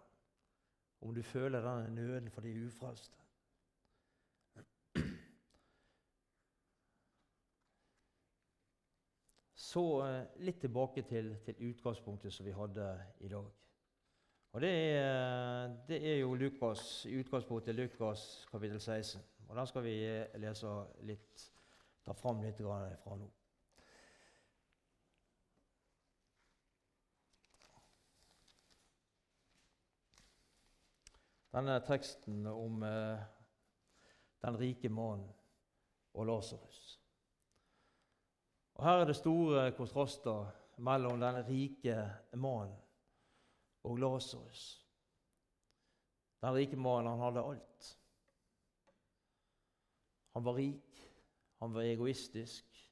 om 1.05 1.13
du 1.13 1.21
føler 1.25 1.61
denne 1.61 1.93
nøden 1.93 2.33
for 2.33 2.45
de 2.45 2.55
ufrelste. 2.65 3.22
Så 9.73 9.81
eh, 10.05 10.25
litt 10.45 10.59
tilbake 10.61 11.01
til, 11.09 11.31
til, 11.45 11.55
utgangspunktet 11.71 12.33
som 12.33 12.45
vi 12.45 12.51
hadde 12.53 12.87
i 13.25 13.29
dag. 13.31 13.45
Og 14.53 14.61
Det 14.61 14.69
er, 14.69 15.71
det 15.87 15.97
er 16.11 16.19
jo 16.19 16.35
Lukas, 16.35 17.05
utgangspunktet 17.05 17.75
Lukas 17.75 18.45
kapittel 18.51 18.81
16. 18.81 19.21
Og 19.47 19.55
Den 19.55 19.67
skal 19.67 19.83
vi 19.83 19.95
eh, 20.05 20.35
lese 20.37 20.75
litt, 21.09 21.47
ta 22.05 22.13
fram 22.13 22.45
litt 22.45 22.61
fra 22.61 23.17
nå. 23.17 23.31
Denne 31.53 31.81
teksten 31.85 32.45
om 32.49 32.83
eh, 32.85 33.25
den 34.45 34.59
rike 34.61 34.89
mannen 34.89 35.31
og 36.13 36.29
Lasarus. 36.29 37.02
Og 38.83 38.89
Her 38.89 38.99
er 38.99 39.05
det 39.07 39.15
store 39.15 39.61
kontraster 39.71 40.49
mellom 40.83 41.21
den 41.21 41.37
rike 41.47 41.93
mannen 42.35 42.73
og 43.87 44.01
Lasarus. 44.01 44.63
Den 46.43 46.51
rike 46.57 46.75
mannen 46.75 47.13
han 47.13 47.23
hadde 47.23 47.45
alt. 47.47 47.87
Han 50.35 50.43
var 50.43 50.59
rik, 50.59 50.99
han 51.63 51.73
var 51.77 51.87
egoistisk. 51.93 52.83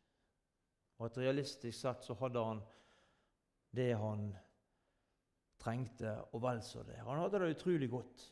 Materialistisk 1.04 1.82
sett 1.82 2.08
så 2.08 2.16
hadde 2.24 2.46
han 2.48 2.64
det 3.76 3.92
han 4.00 4.32
trengte, 5.60 6.16
og 6.32 6.40
vel 6.48 6.64
så 6.64 6.88
det. 6.88 7.02
Han 7.04 7.20
hadde 7.26 7.44
det 7.44 7.54
utrolig 7.58 7.92
godt. 7.92 8.30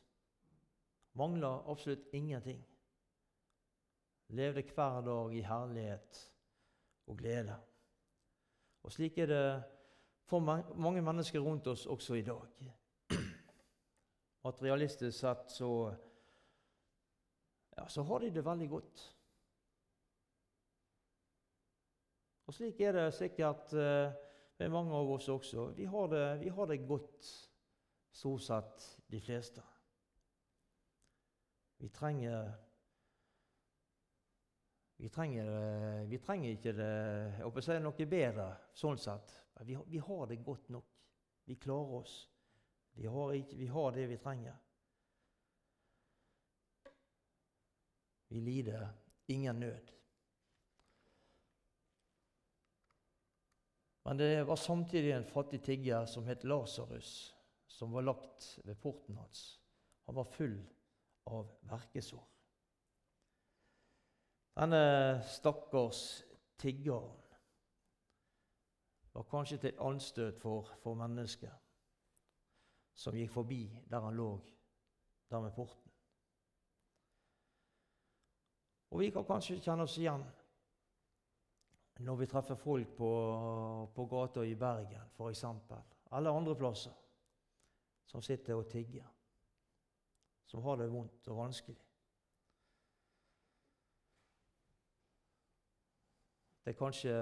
Mangla 1.19 1.57
absolutt 1.67 2.07
ingenting. 2.15 2.63
Levde 4.31 4.63
hver 4.63 5.01
dag 5.11 5.35
i 5.35 5.43
herlighet 5.43 6.25
og 7.09 7.17
glede. 7.17 7.55
Og 8.85 8.93
slik 8.93 9.17
er 9.17 9.29
det 9.29 9.45
for 10.29 10.39
mange 10.77 11.01
mennesker 11.01 11.41
rundt 11.41 11.67
oss 11.67 11.85
også 11.89 12.19
i 12.19 12.21
dag. 12.21 12.69
Materialistisk 14.47 15.17
sett 15.17 15.51
så, 15.51 15.71
ja, 17.77 17.87
så 17.87 18.05
har 18.05 18.23
de 18.23 18.29
det 18.35 18.45
veldig 18.45 18.69
godt. 18.69 19.05
Og 22.49 22.53
slik 22.53 22.81
er 22.81 22.95
det 22.97 23.13
sikkert 23.13 23.73
uh, 23.73 24.13
med 24.59 24.71
mange 24.73 24.95
av 24.95 25.11
oss 25.17 25.29
også. 25.29 25.71
Vi 25.77 25.85
har 25.85 26.07
det, 26.13 26.23
vi 26.43 26.49
har 26.49 26.69
det 26.69 26.85
godt, 26.87 27.27
stort 28.11 28.41
sett 28.41 28.87
de 29.11 29.19
fleste. 29.21 29.61
Vi 31.79 31.89
trenger 31.93 32.68
vi 35.01 35.09
trenger, 35.09 36.05
vi 36.05 36.17
trenger 36.19 36.49
ikke 36.51 36.73
det, 36.75 36.87
jeg 37.37 37.43
håper 37.45 37.63
si 37.63 37.75
noe 37.79 38.05
bedre 38.11 38.47
sånn 38.75 38.97
sett. 38.99 39.31
Vi, 39.63 39.77
vi, 39.87 39.99
har 40.03 40.25
det 40.27 40.41
godt 40.43 40.65
nok. 40.75 40.89
Vi 41.47 41.55
klarer 41.55 42.01
oss. 42.01 42.15
Vi 42.99 43.07
har, 43.07 43.31
ikke, 43.37 43.55
vi 43.61 43.67
har 43.71 43.93
det 43.95 44.03
vi 44.11 44.17
trenger. 44.19 44.57
Vi 48.27 48.41
lider 48.43 48.89
ingen 49.31 49.63
nød. 49.63 49.93
Men 54.03 54.19
det 54.19 54.43
var 54.51 54.59
samtidig 54.59 55.13
en 55.15 55.29
fattig 55.31 55.61
tigger 55.63 56.09
som 56.11 56.27
het 56.27 56.43
Lasarus, 56.43 57.13
som 57.71 57.95
var 57.95 58.03
lagt 58.03 58.49
ved 58.67 58.75
porten 58.83 59.15
hans. 59.15 59.61
Han 60.11 60.19
var 60.19 60.27
full 60.35 60.59
av 61.31 61.55
verkesår. 61.71 62.27
Denne 64.59 65.21
stakkars 65.23 66.25
tiggeren 66.59 67.15
var 69.13 69.23
kanskje 69.31 69.57
til 69.57 69.77
anstøt 69.79 70.41
for, 70.41 70.67
for 70.83 70.99
mennesker 70.99 71.53
som 72.99 73.15
gikk 73.15 73.31
forbi 73.31 73.61
der 73.87 74.03
han 74.03 74.19
lå, 74.19 74.33
der 75.31 75.39
med 75.39 75.55
porten. 75.55 75.91
Og 78.91 78.99
vi 78.99 79.09
kan 79.15 79.23
kanskje 79.23 79.61
kjenne 79.63 79.87
oss 79.87 79.95
igjen 80.01 80.27
når 82.03 82.19
vi 82.19 82.27
treffer 82.31 82.59
folk 82.59 82.95
på, 82.97 83.11
på 83.95 84.05
gata 84.11 84.43
i 84.43 84.55
Bergen 84.59 85.07
f.eks., 85.15 85.43
eller 86.11 86.35
andre 86.35 86.55
plasser, 86.55 86.95
som 88.07 88.21
sitter 88.21 88.59
og 88.59 88.67
tigger, 88.71 89.07
som 90.47 90.63
har 90.67 90.79
det 90.79 90.91
vondt 90.91 91.27
og 91.27 91.45
vanskelig. 91.45 91.88
Det 96.69 96.75
er 96.75 96.77
kanskje, 96.77 97.13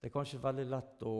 det 0.00 0.08
er 0.08 0.10
kanskje 0.10 0.40
veldig 0.42 0.64
lett 0.66 1.02
å, 1.06 1.18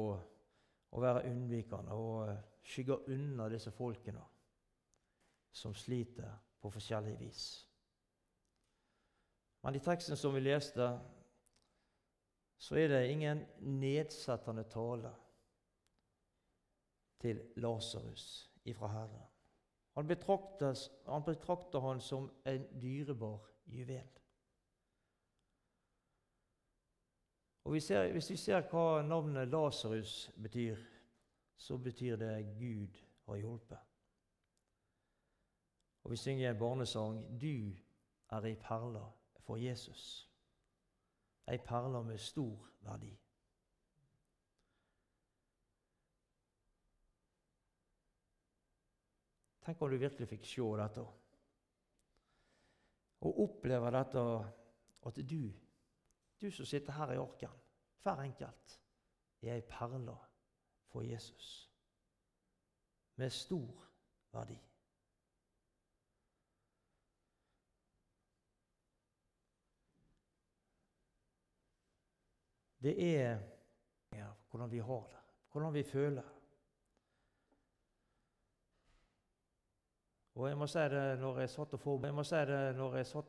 å 0.91 1.03
være 1.05 1.21
unnvikende 1.29 1.95
og 1.95 2.33
skygge 2.67 2.97
unna 3.15 3.47
disse 3.47 3.71
folkene 3.71 4.25
som 5.55 5.77
sliter 5.79 6.33
på 6.59 6.73
forskjellig 6.75 7.15
vis. 7.21 7.45
Men 9.63 9.79
i 9.79 9.85
teksten 9.87 10.19
som 10.19 10.35
vi 10.35 10.43
leste, 10.43 10.91
så 12.59 12.83
er 12.83 12.91
det 12.91 13.01
ingen 13.13 13.47
nedsettende 13.87 14.67
tale 14.75 15.15
til 17.23 17.47
Lasarus 17.63 18.29
ifra 18.67 18.91
Herren. 18.99 19.31
Han, 19.95 20.11
han 21.07 21.31
betrakter 21.31 21.87
han 21.87 22.03
som 22.03 22.33
en 22.43 22.71
dyrebar 22.83 23.47
juvel. 23.71 24.11
Og 27.67 27.73
vi 27.73 27.81
ser, 27.81 28.13
Hvis 28.13 28.31
vi 28.31 28.37
ser 28.37 28.63
hva 28.71 29.03
navnet 29.03 29.49
Lasarus 29.49 30.31
betyr, 30.43 30.77
så 31.57 31.77
betyr 31.79 32.17
det 32.17 32.47
'Gud 32.59 33.03
har 33.27 33.37
hjulpet'. 33.37 33.87
Og 36.03 36.11
vi 36.11 36.17
synger 36.17 36.51
en 36.51 36.59
barnesang 36.59 37.41
'Du 37.41 37.77
er 38.31 38.45
ei 38.45 38.55
perle 38.55 39.03
for 39.41 39.57
Jesus' 39.57 40.31
ei 41.49 41.59
perle 41.59 42.05
med 42.05 42.19
stor 42.19 42.69
verdi. 42.81 43.19
Tenk 49.65 49.83
om 49.83 49.91
du 49.91 49.97
virkelig 49.97 50.29
fikk 50.29 50.45
se 50.47 50.63
dette 50.63 51.01
og 53.21 53.41
oppleve 53.41 53.91
dette 53.91 54.19
at 55.07 55.17
du, 55.31 55.66
du 56.41 56.51
som 56.51 56.67
sitter 56.67 56.93
her 56.93 57.13
i 57.13 57.19
orken, 57.19 57.53
hver 58.03 58.23
enkelt, 58.23 58.79
er 59.43 59.55
ei 59.55 59.67
perle 59.69 60.17
for 60.93 61.03
Jesus 61.07 61.71
med 63.17 63.31
stor 63.31 63.85
verdi. 64.33 64.59
det 72.87 73.19
er 73.19 73.39
ja, 74.13 74.27
hvordan 74.51 74.71
vi 74.71 74.79
har 74.79 75.07
det, 75.11 75.23
hvordan 75.53 75.75
vi 75.75 75.83
føler. 75.83 76.23
Og 80.35 80.49
jeg 80.49 80.59
må 80.59 80.67
si 80.69 80.79
det 80.79 81.19
når 81.19 81.41
jeg 81.41 81.51
satt 81.51 81.73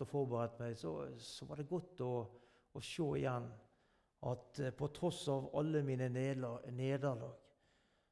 og 0.02 0.08
forberedte 0.12 0.60
meg, 0.62 0.76
så, 0.78 0.91
så, 1.17 1.46
var 1.48 1.56
det 1.56 1.70
godt 1.70 2.02
å, 2.04 2.12
å 2.78 2.84
se 2.84 3.08
igjen 3.18 3.48
at 4.30 4.60
eh, 4.60 4.74
på 4.74 4.90
tross 4.94 5.28
av 5.34 5.50
alle 5.58 5.84
mine 5.84 6.10
nederlag, 6.10 7.34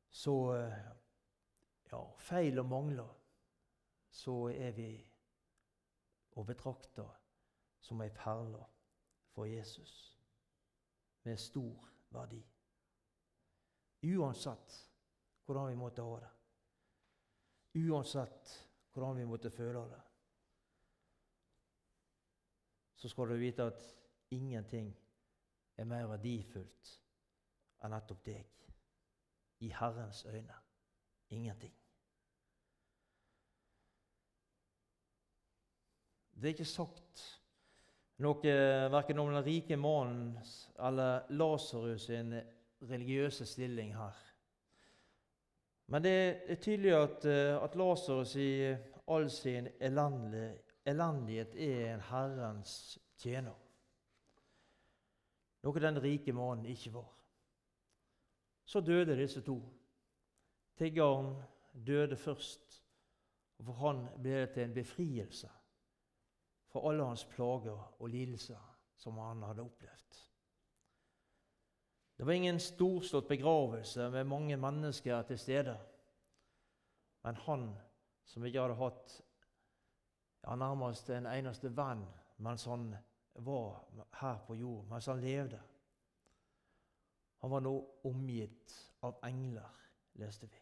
så 0.10 0.36
eh, 0.56 0.80
ja, 1.92 2.02
feil 2.18 2.60
og 2.62 2.70
mangler, 2.72 3.12
så 4.10 4.46
er 4.50 4.72
vi 4.78 4.90
å 6.36 6.44
betrakte 6.48 7.06
som 7.84 8.02
ei 8.02 8.12
perle 8.16 8.64
for 9.36 9.50
Jesus 9.50 9.94
med 11.26 11.40
stor 11.40 11.90
verdi. 12.16 12.42
Uansett 14.06 14.76
hvordan 15.46 15.68
vi 15.68 15.78
måtte 15.80 16.06
ha 16.06 16.18
det. 16.22 16.32
Uansett 17.86 18.54
hvordan 18.94 19.18
vi 19.18 19.26
måtte 19.28 19.52
føle 19.52 19.84
det. 19.92 20.02
Så 22.96 23.10
skal 23.12 23.30
du 23.30 23.38
vite 23.38 23.68
at 23.68 23.84
ingenting 24.36 24.92
er 25.78 25.88
mer 25.90 26.08
verdifullt 26.12 26.92
enn 27.84 27.94
nettopp 27.96 28.22
deg. 28.26 28.52
I 29.64 29.72
Herrens 29.72 30.26
øyne. 30.28 30.56
Ingenting. 31.34 31.74
Det 36.36 36.50
er 36.50 36.54
ikke 36.54 36.68
sagt 36.68 37.24
noe 38.22 38.56
verken 38.92 39.20
om 39.20 39.32
den 39.32 39.46
rike 39.46 39.78
mannens 39.80 40.54
eller 40.80 41.26
Lasarus 41.32 42.10
sin 42.10 42.36
religiøse 42.84 43.48
stilling 43.48 43.96
her. 43.96 44.20
Men 45.88 46.04
det 46.04 46.16
er 46.52 46.60
tydelig 46.62 46.94
at, 46.98 47.26
eh, 47.30 47.64
at 47.64 47.76
Lasarus 47.76 48.36
i 48.36 48.76
all 49.08 49.30
sin 49.30 49.68
elendighet 49.80 51.56
er 51.56 51.94
en 51.94 52.02
Herrens 52.10 53.00
tjener. 53.18 53.65
Noe 55.66 55.82
den 55.82 55.98
rike 56.02 56.34
mannen 56.34 56.68
ikke 56.70 56.94
var. 56.94 57.10
Så 58.66 58.82
døde 58.86 59.18
disse 59.18 59.42
to. 59.42 59.58
Tiggeren 60.78 61.36
døde 61.88 62.16
først, 62.16 62.84
og 63.58 63.66
for 63.66 63.80
han 63.82 64.04
ble 64.22 64.42
det 64.42 64.50
til 64.54 64.64
en 64.64 64.74
befrielse 64.76 65.50
for 66.70 66.90
alle 66.90 67.06
hans 67.08 67.26
plager 67.26 68.02
og 68.02 68.10
lidelser 68.10 68.62
som 69.00 69.18
han 69.18 69.44
hadde 69.44 69.64
opplevd. 69.64 70.22
Det 72.18 72.26
var 72.26 72.34
ingen 72.34 72.60
storslått 72.60 73.28
begravelse 73.28 74.10
med 74.10 74.24
mange 74.24 74.58
mennesker 74.58 75.22
til 75.22 75.40
stede. 75.40 75.76
Men 77.24 77.36
han 77.36 77.66
som 78.26 78.46
ikke 78.46 78.62
hadde 78.62 78.78
hatt 78.80 79.16
ja, 80.44 80.56
nærmest 80.56 81.10
en 81.10 81.28
eneste 81.28 81.72
venn 81.76 82.06
mens 82.38 82.68
han 82.70 82.90
var 83.44 83.84
her 84.20 84.38
på 84.48 84.56
jord, 84.56 84.86
mens 84.90 85.06
han 85.06 85.22
levde 85.22 85.62
Han 87.42 87.52
var 87.52 87.62
nå 87.62 87.74
omgitt 88.08 88.74
av 89.06 89.20
engler, 89.28 89.76
leste 90.18 90.48
vi. 90.50 90.62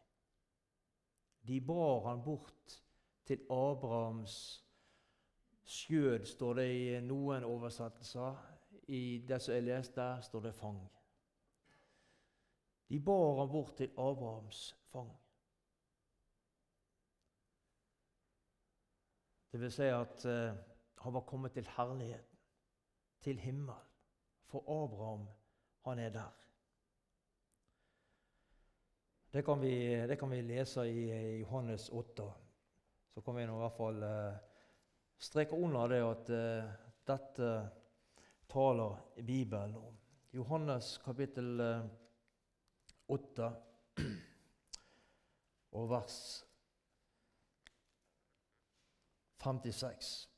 De 1.47 1.61
bar 1.61 2.07
han 2.09 2.23
bort 2.23 2.79
til 3.23 3.45
Abrahams 3.49 4.63
Skjød 5.63 6.25
står 6.25 6.53
det 6.59 6.65
i 6.75 6.87
noen 7.01 7.45
oversettelser. 7.47 8.39
I 8.91 9.23
det 9.27 9.39
som 9.41 9.55
jeg 9.55 9.63
leste, 9.63 10.07
står 10.27 10.41
det 10.43 10.55
fang. 10.57 10.81
De 12.89 12.99
bar 12.99 13.39
han 13.39 13.51
bort 13.51 13.77
til 13.77 13.93
Abrahams 13.97 14.65
fang. 14.91 15.13
Det 19.51 19.61
vil 19.61 19.71
si 19.71 19.87
at 19.87 20.25
uh, 20.25 20.57
han 21.05 21.13
var 21.13 21.25
kommet 21.29 21.53
til 21.53 21.67
herligheten, 21.77 22.32
til 23.23 23.39
himmelen. 23.39 23.91
For 24.51 24.61
Abraham, 24.69 25.27
han 25.85 25.99
er 25.99 26.09
der. 26.09 26.31
Det 29.33 29.41
kan 29.45 29.61
vi, 29.61 29.73
det 30.07 30.19
kan 30.19 30.29
vi 30.29 30.41
lese 30.41 30.85
i, 30.85 31.39
Johannes 31.39 31.89
8. 31.89 32.23
Så 33.13 33.21
kan 33.21 33.35
vi 33.35 33.43
i 33.43 33.45
hvert 33.45 33.77
fall 33.77 34.03
eh, 34.03 34.35
streke 35.17 35.57
under 35.57 35.87
det 35.87 36.01
at 36.05 36.29
eh, 36.29 36.69
dette 37.07 37.49
taler 38.49 38.99
Bibelen 39.25 39.75
om. 39.75 39.97
Johannes 40.33 40.97
kapittel 41.05 41.61
8 43.07 43.49
eh, 43.97 44.05
og 45.71 45.89
vers 45.89 46.19
56. 49.43 50.32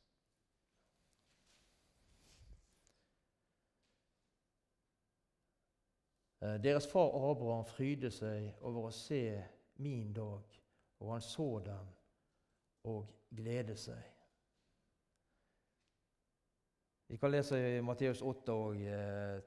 deres 6.63 6.88
far 6.88 7.13
Abraham 7.31 7.65
fryde 7.65 8.12
seg 8.12 8.49
over 8.62 8.89
å 8.89 8.95
se 8.95 9.21
min 9.84 10.13
dag, 10.13 10.60
og 10.99 11.12
han 11.12 11.23
så 11.23 11.47
den 11.65 11.93
og 12.86 13.08
glede 13.36 13.75
seg. 13.79 14.12
Vi 17.08 17.17
kan 17.21 17.31
lese 17.31 17.60
i 17.77 17.81
Matteus 17.86 18.21
8 18.25 18.53
og 18.53 18.81
eh, 18.81 19.38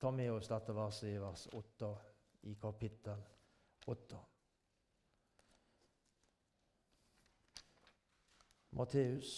ta 0.00 0.10
med 0.12 0.34
oss 0.34 0.50
dette 0.52 0.74
verset 0.76 1.14
i 1.14 1.20
vers 1.20 1.46
8 1.56 1.90
i 2.50 2.54
kapittel 2.60 3.22
8. 3.88 4.20
Matteus 8.76 9.32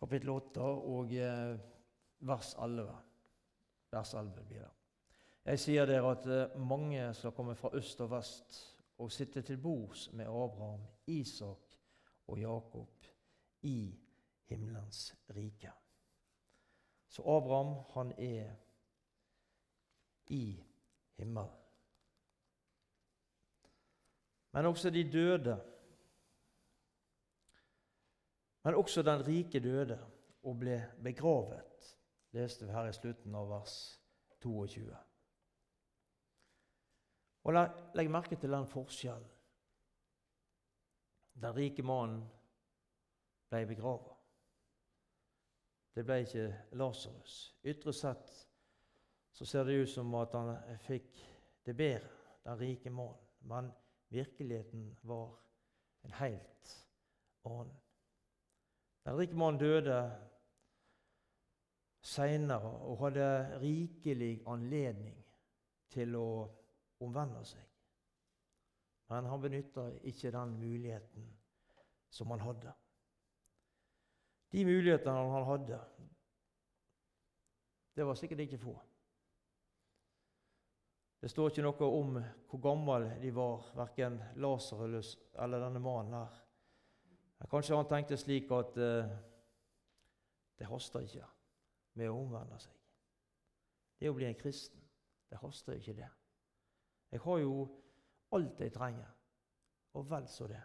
kapittel 0.00 0.32
8 0.34 0.70
og 0.96 1.14
eh, 1.14 1.54
vers 2.26 2.54
11. 2.58 2.88
Vers 3.92 4.14
11 4.14 4.48
blir 4.48 4.66
det. 4.66 4.75
Jeg 5.46 5.60
sier 5.62 5.86
dere 5.86 6.08
at 6.10 6.24
eh, 6.26 6.54
mange 6.58 7.02
skal 7.14 7.30
komme 7.30 7.54
fra 7.54 7.70
øst 7.78 8.00
og 8.02 8.10
vest 8.10 8.56
og 8.98 9.12
sitte 9.12 9.42
til 9.46 9.60
bords 9.62 10.08
med 10.12 10.26
Abraham, 10.26 10.80
Isak 11.06 11.76
og 12.26 12.40
Jakob 12.40 13.06
i 13.62 13.94
himmelens 14.44 15.14
rike. 15.36 15.70
Så 17.08 17.22
Abraham, 17.22 17.76
han 17.94 18.12
er 18.18 18.50
i 20.26 20.64
himmelen. 21.14 21.50
Men 24.52 24.66
også 24.66 24.90
de 24.90 25.12
døde. 25.12 25.60
Men 28.64 28.74
også 28.74 29.02
den 29.02 29.26
rike 29.26 29.60
døde 29.60 30.06
og 30.42 30.58
ble 30.58 30.92
begravet, 31.02 31.98
leste 32.32 32.66
vi 32.66 32.72
her 32.72 32.90
i 32.90 32.92
slutten 32.92 33.34
av 33.34 33.50
vers 33.50 33.76
22. 34.42 35.05
Og 37.46 37.54
Legg 37.94 38.10
merke 38.10 38.36
til 38.36 38.50
den 38.50 38.66
forskjellen. 38.66 39.28
Den 41.36 41.54
rike 41.54 41.82
mannen 41.84 42.24
ble 43.52 43.60
begravet. 43.68 44.12
Det 45.94 46.04
ble 46.04 46.18
ikke 46.24 46.46
Lasarus. 46.80 47.36
Ytre 47.64 47.92
sett 47.94 48.32
så 49.36 49.46
ser 49.46 49.64
det 49.68 49.78
ut 49.82 49.90
som 49.92 50.14
at 50.18 50.34
han 50.34 50.54
fikk 50.88 51.20
det 51.68 51.76
bedre, 51.76 52.10
den 52.44 52.58
rike 52.60 52.90
mannen. 52.90 53.22
Men 53.46 53.70
virkeligheten 54.10 54.88
var 55.02 55.36
en 56.04 56.16
helt 56.18 56.72
annen. 57.44 57.74
Den 59.06 59.18
rike 59.20 59.38
mannen 59.38 59.60
døde 59.60 60.00
seinere 62.02 62.72
og 62.86 63.04
hadde 63.04 63.28
rikelig 63.62 64.40
anledning 64.50 65.18
til 65.94 66.16
å 66.18 66.28
omvende 67.00 67.44
seg. 67.46 67.62
Men 69.10 69.28
han 69.30 69.42
benytta 69.42 69.86
ikke 70.08 70.32
den 70.34 70.56
muligheten 70.58 71.28
som 72.10 72.30
han 72.34 72.42
hadde. 72.42 72.72
De 74.52 74.64
mulighetene 74.64 75.30
han 75.30 75.46
hadde, 75.46 75.78
det 77.96 78.06
var 78.06 78.14
sikkert 78.14 78.40
ikke 78.44 78.58
få. 78.58 78.74
Det 81.20 81.30
står 81.30 81.48
ikke 81.50 81.62
noe 81.64 81.86
om 81.90 82.18
hvor 82.50 82.60
gammel 82.62 83.08
de 83.22 83.30
var, 83.34 83.70
verken 83.74 84.18
Lasarus 84.42 85.14
eller 85.42 85.64
denne 85.64 85.80
mannen 85.80 86.18
her. 86.18 86.42
Men 87.38 87.50
kanskje 87.50 87.76
han 87.76 87.88
tenkte 87.88 88.18
slik 88.20 88.52
at 88.52 88.76
eh, 88.80 89.16
det 90.58 90.68
haster 90.68 91.04
ikke 91.04 91.24
med 91.96 92.12
å 92.12 92.20
omvende 92.20 92.60
seg. 92.60 92.76
Det 93.96 94.12
å 94.12 94.16
bli 94.16 94.28
en 94.28 94.38
kristen, 94.38 94.80
det 95.30 95.40
haster 95.40 95.80
ikke, 95.80 95.96
det. 95.96 96.08
Jeg 97.10 97.20
har 97.20 97.38
jo 97.38 97.68
alt 98.32 98.60
jeg 98.60 98.72
trenger, 98.72 99.10
og 99.94 100.10
vel 100.10 100.28
så 100.28 100.46
det. 100.50 100.62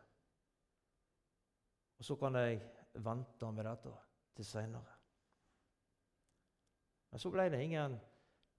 Og 1.97 2.05
så 2.05 2.15
kan 2.15 2.35
jeg 2.35 2.61
vente 2.93 3.51
med 3.51 3.63
dette 3.65 3.93
til 4.35 4.45
seinere. 4.45 4.97
Men 7.11 7.19
så 7.19 7.29
ble 7.31 7.49
det 7.51 7.61
ingen 7.61 7.97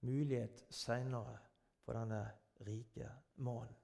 mulighet 0.01 0.65
seinere 0.69 1.37
for 1.83 1.97
denne 1.97 2.21
rike 2.63 3.09
mannen. 3.35 3.75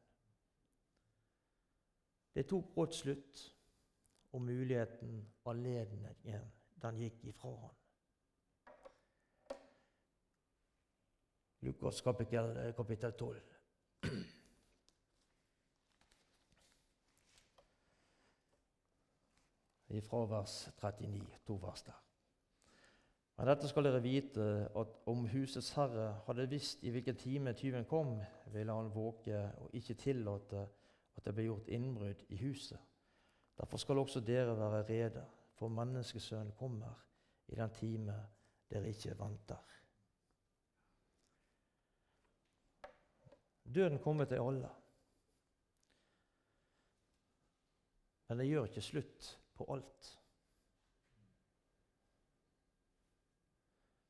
Det 2.33 2.45
tok 2.47 2.73
brått 2.75 2.95
slutt, 2.95 3.41
og 4.31 4.41
muligheten, 4.41 5.23
anledningen, 5.49 6.51
den 6.81 6.97
gikk 7.01 7.23
ifra 7.31 7.55
han. 7.63 7.77
Lukas 11.65 12.01
kapittel, 12.01 12.73
kapittel 12.77 13.11
12. 13.11 13.48
Fra 19.89 20.25
vers 20.29 20.69
39, 20.77 21.39
to 21.47 21.55
vers 21.61 21.81
der. 21.83 21.97
Men 23.39 23.47
dette 23.47 23.69
skal 23.71 23.87
dere 23.87 24.01
vite, 24.03 24.45
at 24.75 24.97
om 25.07 25.23
husets 25.31 25.71
herre 25.77 26.09
hadde 26.25 26.49
visst 26.51 26.83
i 26.83 26.91
hvilken 26.91 27.15
time 27.17 27.53
tyven 27.57 27.85
kom, 27.87 28.17
ville 28.53 28.75
han 28.75 28.91
våke 28.93 29.39
og 29.63 29.73
ikke 29.79 29.95
tillate 29.95 30.65
at 31.15 31.25
det 31.25 31.33
ble 31.35 31.47
gjort 31.47 31.71
innbrudd 31.71 32.25
i 32.29 32.37
huset. 32.43 32.79
Derfor 33.57 33.79
skal 33.79 33.97
også 33.97 34.19
dere 34.19 34.57
være 34.59 34.83
rede, 34.89 35.25
for 35.55 35.71
menneskesønnen 35.71 36.51
kommer 36.59 36.99
i 37.47 37.55
den 37.55 37.73
time 37.75 38.15
dere 38.69 38.91
ikke 38.91 39.17
venter. 39.19 39.65
Døden 43.75 43.99
kommer 43.99 44.25
til 44.25 44.35
alle. 44.35 44.69
Men 48.27 48.39
det 48.39 48.47
gjør 48.47 48.65
ikke 48.65 48.81
slutt 48.81 49.35
på 49.59 49.67
alt. 49.73 50.09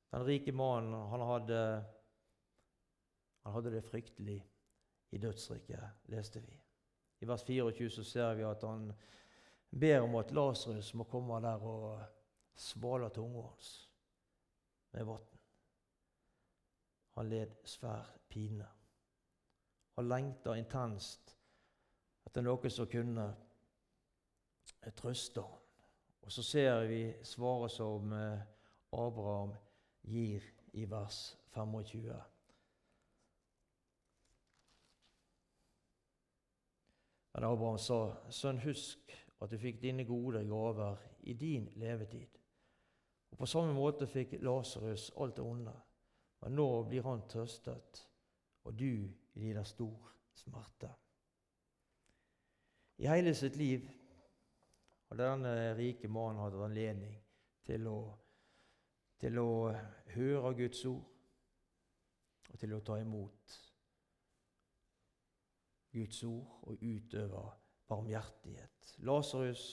Den 0.09 0.25
rike 0.25 0.53
mannen 0.53 0.93
han 0.93 1.21
hadde, 1.21 1.59
han 3.43 3.53
hadde 3.53 3.73
det 3.73 3.81
fryktelig 3.85 4.39
i 5.09 5.17
dødsriket, 5.17 6.05
leste 6.13 6.41
vi. 6.45 6.53
I 7.19 7.25
vers 7.25 7.43
24 7.43 7.89
så 7.89 8.05
ser 8.05 8.37
vi 8.37 8.45
at 8.45 8.63
han 8.63 8.91
ber 9.69 10.05
om 10.05 10.15
at 10.21 10.31
Lasarus 10.31 10.93
må 10.93 11.05
komme 11.09 11.41
der 11.41 11.65
og 11.65 12.05
svale 12.55 13.09
tunga 13.13 13.41
hans 13.47 13.73
med 14.93 15.05
vann. 15.09 15.27
Han 17.17 17.29
led 17.29 17.57
svær 17.65 18.13
pine. 18.29 18.69
Han 19.97 20.09
lengta 20.09 20.55
intenst 20.57 21.35
etter 22.25 22.45
noe 22.45 22.69
som 22.71 22.87
kunne 22.89 23.25
trøste 24.95 25.41
ham. 25.41 25.59
Og 26.21 26.31
så 26.31 26.43
ser 26.43 26.83
vi 26.87 27.13
svaret 27.23 27.71
som 27.71 28.13
eh, 28.13 28.41
Abraham 28.93 29.53
gir 30.03 30.43
i 30.73 30.85
vers 30.85 31.37
25. 31.53 32.13
Men 37.33 37.43
Abraham 37.43 37.77
sa, 37.77 38.15
'Sønn, 38.29 38.59
husk 38.59 39.15
at 39.41 39.51
du 39.51 39.57
fikk 39.57 39.81
dine 39.81 40.05
gode 40.05 40.43
gaver 40.45 40.97
i 41.21 41.33
din 41.33 41.69
levetid.' 41.75 42.39
Og 43.31 43.37
På 43.37 43.45
samme 43.45 43.73
måte 43.73 44.07
fikk 44.07 44.33
Lasarus 44.41 45.11
alt 45.17 45.35
det 45.37 45.45
onde, 45.45 45.73
men 46.41 46.51
nå 46.51 46.83
blir 46.83 47.03
han 47.03 47.21
trøstet, 47.29 48.07
og 48.63 48.79
du 48.79 49.09
lider 49.33 49.63
stor 49.63 50.11
smerte. 50.33 50.89
I 52.97 53.07
hele 53.07 53.35
sitt 53.35 53.55
liv 53.55 53.87
hadde 55.09 55.25
denne 55.25 55.53
rike 55.77 56.07
mannen 56.07 56.43
hadde 56.43 56.65
anledning 56.65 57.15
til 57.65 57.87
å, 57.89 57.97
til 59.21 59.39
å 59.41 59.49
høre 60.13 60.53
Guds 60.57 60.83
ord 60.89 61.05
og 62.49 62.61
til 62.61 62.73
å 62.73 62.81
ta 62.85 62.97
imot 63.01 63.57
Guds 65.93 66.23
ord 66.23 66.69
og 66.69 66.83
utøve 66.85 67.43
barmhjertighet. 67.89 68.93
Lasarus 69.05 69.63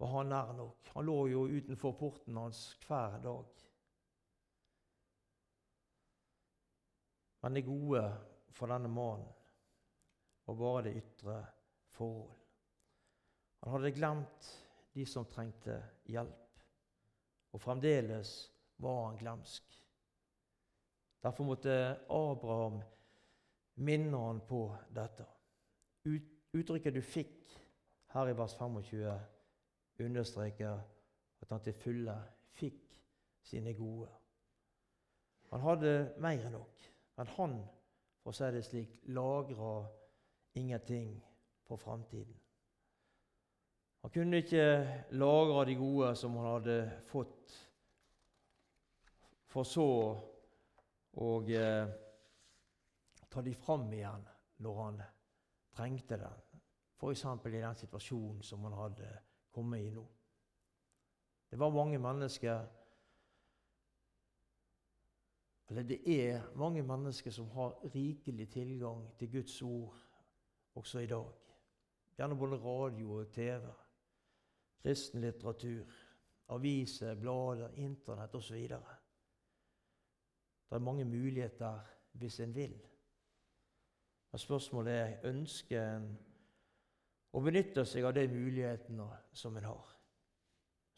var 0.00 0.12
han 0.14 0.32
nær 0.32 0.52
nok. 0.56 0.92
Han 0.94 1.08
lå 1.08 1.16
jo 1.32 1.46
utenfor 1.48 1.96
porten 1.96 2.36
hans 2.36 2.62
hver 2.86 3.16
dag. 3.24 3.64
Men 7.40 7.56
det 7.56 7.64
gode 7.64 8.04
for 8.52 8.68
denne 8.68 8.88
mannen 8.92 9.32
var 10.44 10.60
bare 10.60 10.84
det 10.88 10.98
ytre 11.00 11.38
forhold. 11.96 12.39
Han 13.60 13.72
hadde 13.72 13.92
glemt 13.92 14.50
de 14.94 15.04
som 15.06 15.26
trengte 15.28 15.76
hjelp, 16.10 16.62
og 17.52 17.60
fremdeles 17.60 18.32
var 18.80 19.04
han 19.06 19.18
glemsk. 19.20 19.76
Derfor 21.22 21.44
måtte 21.44 21.74
Abraham 22.08 22.80
minne 23.84 24.22
han 24.24 24.40
på 24.48 24.62
dette. 24.94 25.26
Uttrykket 26.56 26.96
du 26.96 27.02
fikk 27.04 27.52
her 28.14 28.30
i 28.30 28.36
vers 28.36 28.56
25, 28.58 29.20
understreker 30.00 30.80
at 31.40 31.52
han 31.52 31.62
til 31.64 31.76
fulle 31.76 32.16
fikk 32.56 32.96
sine 33.44 33.74
gode. 33.76 34.08
Han 35.50 35.64
hadde 35.64 35.94
mer 36.22 36.46
enn 36.46 36.54
nok, 36.54 36.90
men 37.18 37.32
han, 37.36 37.56
for 38.22 38.32
å 38.32 38.36
si 38.36 38.50
det 38.54 38.64
slik, 38.66 39.00
lagra 39.12 39.74
ingenting 40.58 41.16
for 41.66 41.80
framtiden. 41.80 42.36
Han 44.00 44.10
kunne 44.10 44.40
ikke 44.40 44.64
lagre 45.20 45.64
de 45.68 45.74
gode 45.76 46.14
som 46.16 46.36
han 46.40 46.52
hadde 46.54 46.76
fått, 47.10 47.56
for 49.50 49.66
så 49.66 49.88
å 51.20 51.30
eh, 51.50 51.90
ta 53.28 53.42
de 53.42 53.54
fram 53.54 53.90
igjen 53.92 54.24
når 54.64 54.80
han 54.82 55.02
trengte 55.76 56.16
den, 56.20 56.40
f.eks. 56.96 57.24
i 57.26 57.58
den 57.58 57.76
situasjonen 57.76 58.42
som 58.46 58.64
han 58.68 58.78
hadde 58.78 59.10
kommet 59.52 59.84
i 59.84 59.90
nå. 59.92 60.06
Det 61.50 61.58
var 61.58 61.74
mange 61.74 61.98
mennesker 61.98 62.68
Eller 65.70 65.82
det 65.86 66.00
er 66.02 66.48
mange 66.58 66.82
mennesker 66.82 67.30
som 67.30 67.46
har 67.54 67.76
rikelig 67.94 68.48
tilgang 68.50 69.04
til 69.18 69.30
Guds 69.30 69.62
ord 69.62 69.94
også 70.74 70.98
i 70.98 71.06
dag. 71.06 71.28
Gjennom 72.18 72.38
både 72.38 72.58
radio 72.58 73.20
og 73.20 73.28
TV, 73.30 73.68
kristen 74.82 75.20
litteratur, 75.20 75.84
aviser, 76.48 77.14
blader, 77.20 77.74
Internett 77.76 78.34
osv. 78.34 78.56
Det 80.68 80.76
er 80.76 80.78
mange 80.78 81.04
muligheter 81.04 81.80
hvis 82.12 82.40
en 82.40 82.54
vil. 82.54 82.76
Men 84.30 84.38
spørsmålet 84.38 84.92
er 84.94 85.30
ønsker 85.30 85.86
en 85.96 86.10
å 87.32 87.40
benytte 87.42 87.84
seg 87.86 88.04
av 88.06 88.14
de 88.14 88.26
mulighetene 88.30 89.06
som 89.32 89.56
en 89.56 89.64
har 89.70 89.96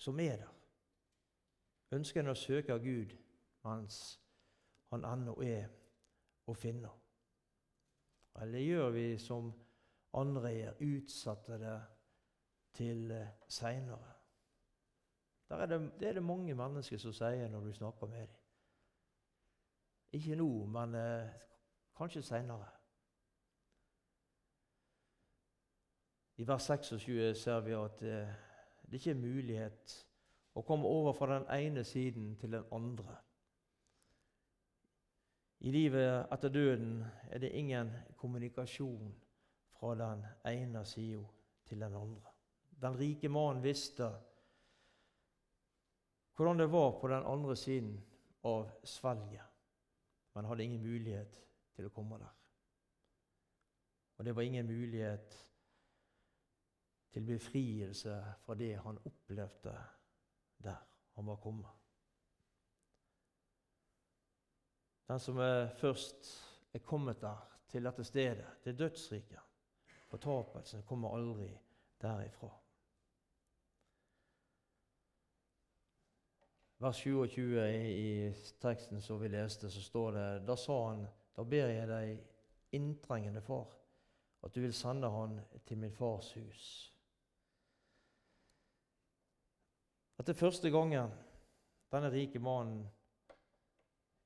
som 0.03 0.21
er 0.21 0.41
der. 0.41 0.51
Ønsker 1.93 2.23
en 2.23 2.33
å 2.33 2.39
søke 2.39 2.79
Gud 2.83 3.13
mens 3.63 3.99
han 4.91 5.05
ennå 5.07 5.37
er 5.45 5.69
å 6.49 6.55
finne? 6.59 6.91
Eller 8.43 8.65
gjør 8.65 8.91
vi 8.97 9.07
som 9.21 9.53
andre 10.19 10.53
gjør, 10.57 10.81
utsatte 10.97 11.59
det 11.61 11.77
til 12.75 13.11
eh, 13.11 13.29
seinere? 13.49 14.13
Det, 15.49 15.93
det 16.01 16.09
er 16.09 16.13
det 16.13 16.23
mange 16.25 16.55
mennesker 16.55 16.99
som 16.99 17.13
sier 17.13 17.49
når 17.49 17.61
du 17.61 17.73
snakker 17.73 18.07
med 18.07 18.27
dem. 18.27 18.39
Ikke 20.13 20.37
nå, 20.37 20.49
men 20.67 20.95
eh, 20.95 21.29
kanskje 21.97 22.23
seinere. 22.23 22.69
I 26.37 26.47
vers 26.49 26.63
26 26.63 27.35
ser 27.35 27.61
vi 27.61 27.77
at 27.77 28.03
eh, 28.03 28.33
det 28.93 29.07
er 29.07 29.15
mulighet 29.15 29.93
å 30.55 30.65
komme 30.67 30.89
over 30.89 31.13
fra 31.17 31.39
den 31.39 31.47
ene 31.53 31.85
siden 31.85 32.35
til 32.41 32.53
den 32.53 32.65
andre. 32.73 33.17
I 35.63 35.71
livet 35.71 36.27
etter 36.35 36.49
døden 36.49 37.05
er 37.31 37.39
det 37.39 37.53
ingen 37.55 37.93
kommunikasjon 38.17 39.15
fra 39.79 39.95
den 39.95 40.27
ene 40.49 40.85
sida 40.85 41.23
til 41.69 41.81
den 41.81 41.95
andre. 41.95 42.32
Den 42.83 42.99
rike 42.99 43.29
mannen 43.29 43.63
visste 43.63 44.11
hvordan 46.35 46.59
det 46.59 46.67
var 46.73 47.01
på 47.01 47.09
den 47.09 47.27
andre 47.29 47.57
siden 47.57 47.93
av 48.43 48.71
svelget, 48.85 49.45
men 50.35 50.45
hadde 50.45 50.65
ingen 50.65 50.83
mulighet 50.83 51.37
til 51.77 51.87
å 51.87 51.93
komme 51.95 52.19
der. 52.19 52.33
Og 54.19 54.27
det 54.27 54.35
var 54.37 54.43
ingen 54.43 54.67
mulighet 54.67 55.37
til 57.13 57.27
befrielse 57.27 58.17
fra 58.43 58.57
det 58.59 58.73
han 58.83 58.99
opplevde 59.05 59.77
der 60.65 60.81
han 61.15 61.27
var 61.27 61.37
kommet. 61.37 61.71
Den 65.09 65.21
som 65.21 65.39
er 65.39 65.69
først 65.77 66.33
er 66.73 66.79
kommet 66.79 67.21
der, 67.21 67.49
til 67.69 67.85
dette 67.85 68.05
stedet, 68.05 68.49
til 68.65 68.79
dødsriket, 68.79 69.41
fortapelsen 70.09 70.83
kommer 70.89 71.15
aldri 71.17 71.51
derifra. 72.01 72.62
Vers 76.83 76.97
27 76.97 77.59
i 77.69 78.35
teksten 78.59 79.03
som 79.03 79.21
vi 79.21 79.29
leste, 79.29 79.71
så 79.71 79.83
står 79.83 80.13
det 80.13 80.47
Da 80.47 80.57
sa 80.57 80.79
han, 80.89 81.05
da 81.37 81.45
ber 81.47 81.71
jeg 81.71 81.87
deg 81.87 82.75
inntrengende 82.75 83.43
far, 83.45 83.69
at 84.43 84.55
du 84.55 84.61
vil 84.65 84.75
sende 84.75 85.11
han 85.11 85.37
til 85.63 85.79
min 85.79 85.95
fars 85.95 86.33
hus. 86.35 86.65
Dette 90.19 90.35
er 90.35 90.41
første 90.43 90.75
gangen 90.75 91.15
denne 91.93 92.11
rike 92.11 92.43
mannen 92.43 92.83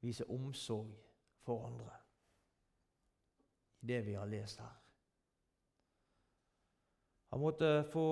viser 0.01 0.33
omsorg 0.33 0.97
for 1.45 1.69
andre 1.69 1.93
i 3.85 3.93
det 3.93 4.01
vi 4.09 4.17
har 4.17 4.33
lest 4.33 4.65
her. 4.65 4.75
Han 7.37 7.45
måtte 7.45 7.85
få 7.93 8.09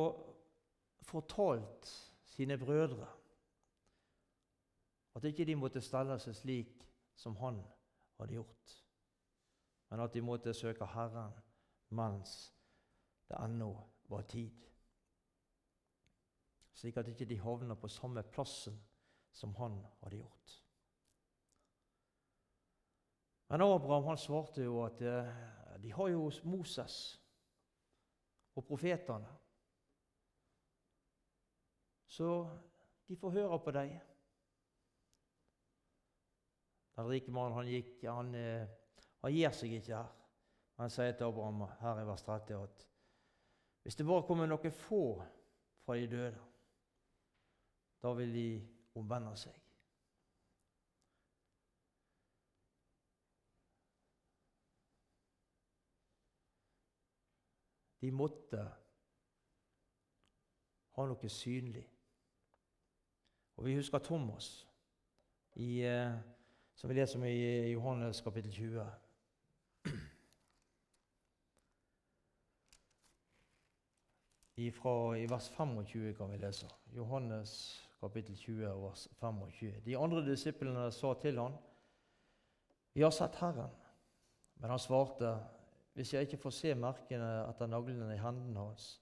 fortalt 1.03 1.89
sine 2.37 2.59
brødre 2.61 3.09
at 5.15 5.25
ikke 5.25 5.47
de 5.47 5.57
måtte 5.57 5.83
stelle 5.85 6.19
seg 6.23 6.37
slik 6.37 6.85
som 7.17 7.37
han 7.39 7.61
hadde 8.19 8.39
gjort, 8.41 8.77
men 9.91 10.03
at 10.03 10.15
de 10.15 10.23
måtte 10.25 10.55
søke 10.55 10.87
Herren 10.95 11.35
mens 11.95 12.53
det 13.29 13.39
ennå 13.39 13.73
var 14.11 14.27
tid 14.29 14.65
slik 16.75 16.97
at 16.97 17.09
ikke 17.09 17.25
de 17.25 17.39
havner 17.41 17.75
på 17.75 17.89
samme 17.89 18.23
plassen 18.23 18.77
som 19.33 19.55
han 19.55 19.79
hadde 20.03 20.17
gjort. 20.17 20.55
Men 23.49 23.63
Abraham 23.63 24.05
han 24.05 24.19
svarte 24.19 24.65
jo 24.65 24.83
at 24.85 25.01
eh, 25.01 25.31
de 25.83 25.93
har 25.93 26.09
jo 26.09 26.31
Moses 26.45 27.21
og 28.55 28.65
profetene. 28.65 29.29
Så 32.07 32.29
de 33.09 33.17
får 33.17 33.31
høre 33.31 33.59
på 33.59 33.75
deg. 33.75 33.95
Den 36.97 37.09
rike 37.11 37.33
mannen 37.35 37.57
han 37.59 37.69
gikk, 37.69 38.05
han, 38.07 38.35
eh, 38.39 38.67
han 39.23 39.35
gir 39.35 39.55
seg 39.57 39.73
ikke 39.79 39.97
her. 39.97 40.11
Han 40.79 40.91
sier 40.91 41.15
til 41.15 41.27
Abraham 41.27 41.67
her 41.81 42.01
i 42.03 42.07
vers 42.07 42.23
30 42.27 42.63
at 42.63 42.89
hvis 43.85 43.99
det 43.99 44.07
bare 44.09 44.25
kommer 44.27 44.49
noen 44.49 44.73
få 44.73 45.05
fra 45.85 45.97
de 45.99 46.07
døde 46.09 46.41
da 48.05 48.13
vil 48.13 48.33
de 48.35 48.49
omvende 49.01 49.33
seg. 49.41 49.61
De 58.05 58.11
måtte 58.13 58.61
ha 60.95 61.07
noe 61.09 61.31
synlig. 61.33 61.87
Og 63.57 63.65
Vi 63.65 63.77
husker 63.79 64.05
Thomas, 64.05 64.51
i, 65.55 65.81
eh, 65.89 66.19
som 66.75 66.91
vi 66.91 66.95
leser 66.95 67.19
om 67.19 67.25
i 67.25 67.71
Johannes 67.73 68.21
kapittel 68.21 68.53
20. 68.53 68.87
Ifra, 74.57 75.19
I 75.19 75.27
vers 75.27 75.49
25 75.49 76.15
kan 76.15 76.31
vi 76.31 76.39
lese. 76.39 76.67
Johannes 76.95 77.81
kapittel 78.01 78.37
20, 78.37 78.75
vers 78.83 79.09
25. 79.21 79.81
De 79.85 79.97
andre 79.99 80.23
disiplene 80.27 80.91
sa 80.93 81.15
til 81.15 81.39
ham, 81.39 81.57
'Vi 82.93 83.03
har 83.03 83.11
sett 83.11 83.35
Herren.' 83.35 83.71
Men 84.57 84.71
han 84.71 84.79
svarte, 84.79 85.39
'Hvis 85.95 86.15
jeg 86.15 86.23
ikke 86.23 86.37
får 86.43 86.51
se 86.51 86.75
merkene 86.75 87.49
etter 87.49 87.67
naglene 87.67 88.15
i 88.15 88.19
hendene 88.19 88.61
hans,' 88.61 89.01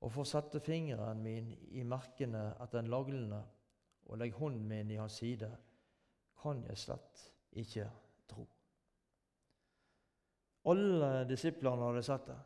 'og 0.00 0.12
får 0.12 0.24
sette 0.24 0.60
fingeren 0.60 1.22
min 1.22 1.52
i 1.70 1.82
merkene 1.82 2.62
etter 2.62 2.82
naglene' 2.82 3.44
'og 4.06 4.18
legge 4.18 4.38
hånden 4.38 4.68
min 4.68 4.90
i 4.90 4.96
hans 4.96 5.12
side,' 5.12 5.56
'kan 6.44 6.60
jeg 6.68 6.78
slett 6.78 7.24
ikke 7.52 7.88
tro.' 8.28 8.48
Alle 10.68 11.24
disiplene 11.28 11.88
hadde 11.88 12.02
sett 12.02 12.26
det. 12.28 12.38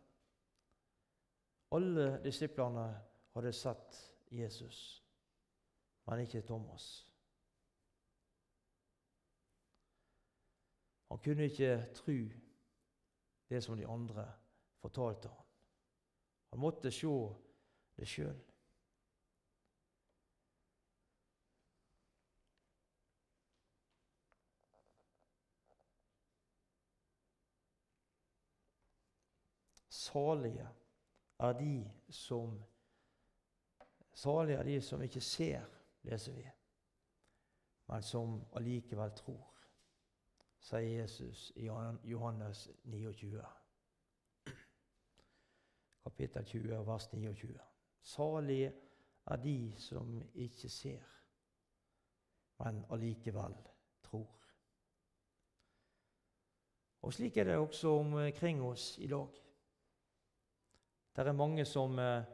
Alle 1.74 2.06
disiplene 2.22 2.86
hadde 3.34 3.52
sett 3.52 4.00
Jesus 4.30 5.02
men 6.08 6.20
ikke 6.24 6.40
Thomas. 6.42 7.08
Han 11.08 11.18
kunne 11.18 11.44
ikke 11.44 11.74
tro 11.94 12.16
det 13.48 13.60
som 13.64 13.76
de 13.76 13.86
andre 13.88 14.24
fortalte 14.80 15.28
han. 15.28 15.44
Han 16.50 16.60
måtte 16.60 16.90
se 16.90 17.12
det 17.96 18.08
sjøl. 18.08 18.40
Salige 30.08 30.68
er 31.38 31.52
de 31.52 31.90
som 32.10 32.64
Salige 34.14 34.56
er 34.58 34.62
de 34.62 34.80
som 34.82 35.02
ikke 35.02 35.20
ser, 35.20 35.64
leser 36.02 36.32
vi, 36.32 36.42
men 37.88 38.02
som 38.02 38.40
allikevel 38.58 39.12
tror, 39.14 39.52
sier 40.58 41.00
Jesus 41.00 41.52
i 41.56 41.68
Johannes 42.10 42.64
29, 42.84 43.44
kapittel 46.02 46.44
20, 46.44 46.86
vers 46.86 47.06
29. 47.12 47.58
Salige 48.02 48.72
er 49.26 49.36
de 49.36 49.74
som 49.78 50.22
ikke 50.34 50.68
ser, 50.68 51.04
men 52.64 52.84
allikevel 52.90 53.54
tror. 54.02 54.34
Og 57.02 57.14
Slik 57.14 57.36
er 57.36 57.44
det 57.44 57.56
også 57.56 57.88
omkring 57.88 58.62
oss 58.62 58.96
i 58.98 59.06
dag. 59.06 59.47
Det 61.18 61.26
er 61.26 61.32
mange 61.32 61.64
som, 61.64 61.98
eh, 61.98 62.24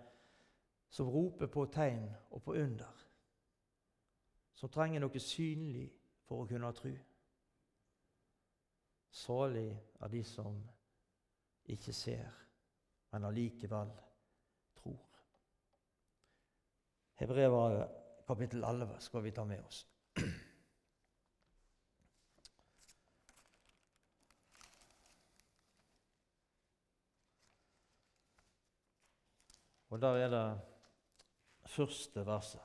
som 0.88 1.08
roper 1.08 1.46
på 1.46 1.66
tegn 1.72 2.14
og 2.30 2.42
på 2.42 2.52
under. 2.52 3.04
Som 4.54 4.68
trenger 4.68 5.00
noe 5.00 5.20
synlig 5.20 5.86
for 6.28 6.42
å 6.42 6.48
kunne 6.48 6.72
tro. 6.76 6.92
Salig 9.10 9.70
er 10.00 10.12
de 10.12 10.22
som 10.24 10.60
ikke 11.64 11.92
ser, 11.96 12.28
men 13.12 13.24
allikevel 13.24 13.96
tror. 14.76 15.00
Hebrevet 17.14 17.88
kapittel 18.26 18.64
11 18.64 19.00
skal 19.00 19.22
vi 19.22 19.30
ta 19.30 19.44
med 19.44 19.64
oss. 19.64 19.86
Og 29.94 30.00
der 30.00 30.16
er 30.16 30.28
det 30.28 30.60
første 31.70 32.26
verset. 32.26 32.60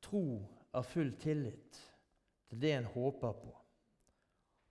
Tro 0.00 0.46
er 0.74 0.82
full 0.82 1.10
tillit 1.20 1.80
til 2.48 2.62
det 2.62 2.70
en 2.72 2.84
håper 2.84 3.32
på. 3.32 3.52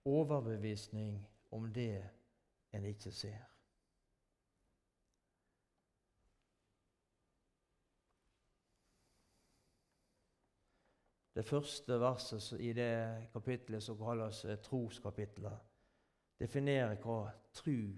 Overbevisning 0.04 1.28
om 1.50 1.68
det 1.72 2.08
en 2.72 2.84
ikke 2.84 3.12
ser. 3.12 3.44
Det 11.34 11.46
første 11.46 12.00
verset 12.00 12.60
i 12.60 12.72
det 12.72 13.30
kapitlet 13.32 13.86
som 13.86 14.02
kalles 14.02 14.42
troskapitlet, 14.66 15.62
definerer 16.42 16.98
hva 17.06 17.20
tru 17.54 17.94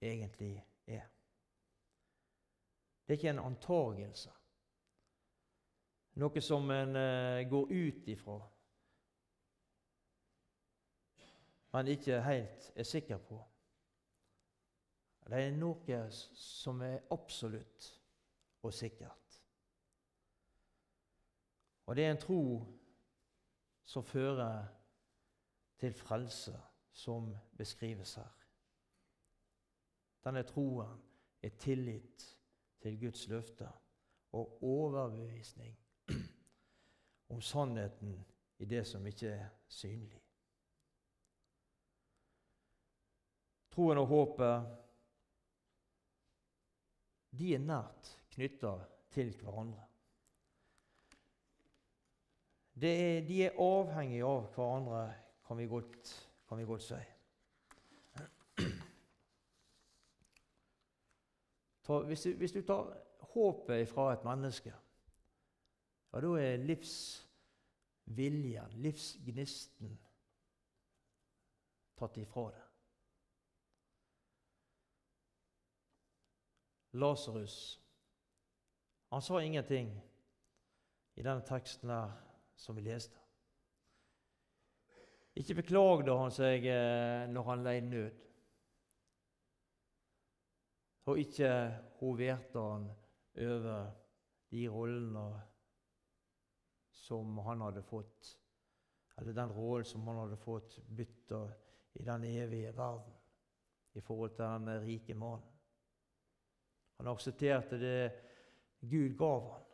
egentlig 0.00 0.56
er. 0.56 0.64
Det 3.08 3.14
er 3.14 3.18
ikke 3.18 3.30
en 3.30 3.38
antagelse. 3.38 4.30
Noe 6.20 6.40
som 6.44 6.70
en 6.70 6.96
uh, 6.96 7.40
går 7.48 7.70
ut 7.72 8.08
ifra, 8.12 8.34
men 11.72 11.88
ikke 11.88 12.20
helt 12.20 12.72
er 12.76 12.82
sikker 12.84 13.16
på. 13.16 13.38
Det 15.24 15.40
er 15.40 15.56
noe 15.56 16.00
som 16.36 16.82
er 16.84 17.06
absolutt 17.10 17.88
og 18.62 18.74
sikkert. 18.74 19.40
Og 21.86 21.96
det 21.96 22.04
er 22.04 22.10
en 22.10 22.20
tro 22.20 22.42
som 23.88 24.04
fører 24.04 24.66
til 25.80 25.94
frelse, 25.96 26.60
som 26.92 27.32
beskrives 27.56 28.14
her. 28.20 28.34
Denne 30.24 30.42
troen 30.44 30.98
er 31.42 31.56
tillit 31.56 32.37
til 32.82 33.00
Guds 33.00 33.28
løfter 33.28 33.70
og 34.32 34.62
overbevisning 34.62 35.78
om 37.32 37.40
sannheten 37.40 38.26
i 38.58 38.64
det 38.64 38.86
som 38.86 39.06
ikke 39.06 39.28
er 39.28 39.48
synlig. 39.68 40.22
Troen 43.70 43.98
og 43.98 44.06
håpet 44.10 44.78
de 47.38 47.52
er 47.54 47.62
nært 47.62 48.14
knytta 48.34 48.72
til 49.14 49.30
hverandre. 49.38 49.84
Er, 52.78 53.20
de 53.26 53.38
er 53.42 53.58
avhengige 53.58 54.26
av 54.26 54.44
hverandre, 54.54 55.02
kan 55.46 55.58
vi 55.58 55.66
godt, 55.66 56.10
kan 56.48 56.58
vi 56.60 56.66
godt 56.66 56.84
si. 56.86 56.98
For 61.88 62.04
hvis 62.04 62.22
du, 62.22 62.34
hvis 62.36 62.52
du 62.52 62.62
tar 62.62 62.96
håpet 63.32 63.88
fra 63.88 64.12
et 64.12 64.24
menneske, 64.24 64.74
ja, 66.12 66.20
da 66.20 66.32
er 66.36 66.56
livsviljen, 66.68 68.74
livsgnisten, 68.84 69.94
tatt 71.96 72.16
ifra 72.20 72.44
det. 72.52 72.60
Lasarus 77.00 77.56
han 79.08 79.24
sa 79.24 79.40
ingenting 79.40 79.88
i 81.16 81.24
denne 81.24 81.40
teksten 81.48 81.88
her 81.88 82.12
som 82.60 82.76
vi 82.76 82.84
leste. 82.84 83.16
Ikke 85.40 85.62
beklagde 85.62 86.20
han 86.20 86.36
seg 86.36 86.68
eh, 86.68 87.24
når 87.32 87.48
han 87.48 87.64
lei 87.64 87.80
nød 87.80 88.27
og 91.08 91.18
ikke 91.18 91.50
hoverte 92.00 92.60
han 92.60 92.88
over 93.38 93.86
de 94.50 94.64
rollene 94.68 95.28
som 96.92 97.38
han 97.46 97.62
hadde 97.64 97.82
fått, 97.86 98.34
eller 99.18 99.36
den 99.36 99.54
rollen 99.56 99.88
som 99.88 100.04
han 100.08 100.20
hadde 100.24 100.40
fått 100.42 100.78
bytta 100.84 101.40
i 101.98 102.04
den 102.04 102.26
evige 102.28 102.74
verden 102.76 103.14
i 103.96 104.00
forhold 104.04 104.36
til 104.36 104.44
den 104.44 104.84
rike 104.84 105.14
mannen. 105.14 105.54
Han 106.98 107.08
aksepterte 107.08 107.78
det 107.78 108.12
Gud 108.80 109.16
gav 109.18 109.48
han. 109.52 109.64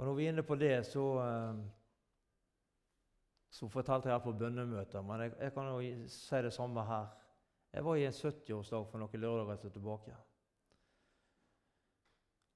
Og 0.00 0.06
når 0.06 0.14
vi 0.14 0.24
er 0.24 0.32
inne 0.32 0.42
på 0.46 0.56
det, 0.56 0.86
så, 0.86 1.04
eh, 1.20 1.60
så 3.50 3.68
fortalte 3.68 4.08
jeg 4.08 4.16
her 4.16 4.24
på 4.24 4.32
bønnemøter, 4.32 5.02
men 5.02 5.20
jeg, 5.20 5.34
jeg 5.40 5.52
kan 5.52 5.68
jo 5.68 6.08
si 6.08 6.36
det 6.42 6.52
samme 6.52 6.84
her. 6.86 7.19
Jeg 7.70 7.86
var 7.86 7.96
i 7.96 8.06
en 8.08 8.16
70-årsdag 8.16 8.86
for 8.90 9.02
noen 9.02 9.22
lørdager 9.22 9.70
tilbake. 9.70 10.14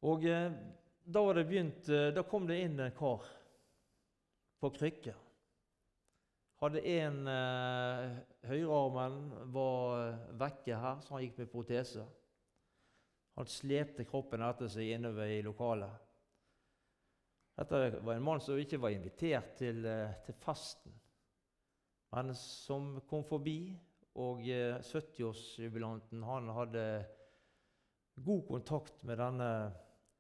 Og 0.05 0.25
eh, 0.27 0.57
da, 1.05 1.23
begynt, 1.39 1.89
eh, 1.89 2.11
da, 2.17 2.25
kom 2.27 2.49
det 2.49 2.59
inn 2.65 2.81
en 2.81 2.97
kar 2.97 3.23
på 4.61 4.71
krykke. 4.75 5.15
Hadde 6.65 6.83
en 6.89 7.29
eh, 7.29 8.19
Høyrearmen 8.49 9.21
var 9.55 10.19
vekke 10.41 10.81
her, 10.83 11.01
så 11.05 11.17
han 11.17 11.25
gikk 11.27 11.41
med 11.43 11.53
protese. 11.53 12.05
Han 13.35 13.51
slepte 13.51 14.07
kroppen 14.07 14.45
etter 14.47 14.71
seg 14.71 14.95
innover 14.95 15.31
i 15.31 15.43
lokalet. 15.47 16.03
Dette 17.55 17.81
var 18.03 18.17
en 18.17 18.25
mann 18.27 18.43
som 18.43 18.59
ikke 18.59 18.81
var 18.83 18.95
invitert 18.95 19.55
til, 19.59 19.85
eh, 19.87 20.15
til 20.27 20.35
festen, 20.43 20.95
men 22.15 22.35
som 22.39 22.97
kom 23.07 23.23
forbi 23.27 23.75
og 24.15 24.41
70-årsjubilanten 24.41 26.23
eh, 26.23 26.29
han 26.29 26.53
hadde 26.55 26.85
god 28.15 28.47
kontakt 28.49 29.03
med 29.03 29.19
denne 29.19 29.51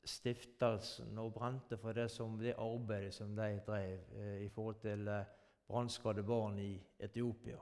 stiftelsen 0.04 1.18
og 1.18 1.32
brente 1.34 1.78
for 1.80 1.96
det, 1.96 2.08
som, 2.12 2.36
det 2.38 2.56
arbeidet 2.58 3.14
som 3.14 3.36
de 3.36 3.60
drev 3.66 4.16
eh, 4.18 4.42
i 4.44 4.48
forhold 4.52 4.80
til 4.82 5.08
eh, 5.08 5.30
brannskadde 5.68 6.22
barn 6.22 6.58
i 6.58 6.74
Etiopia. 6.98 7.60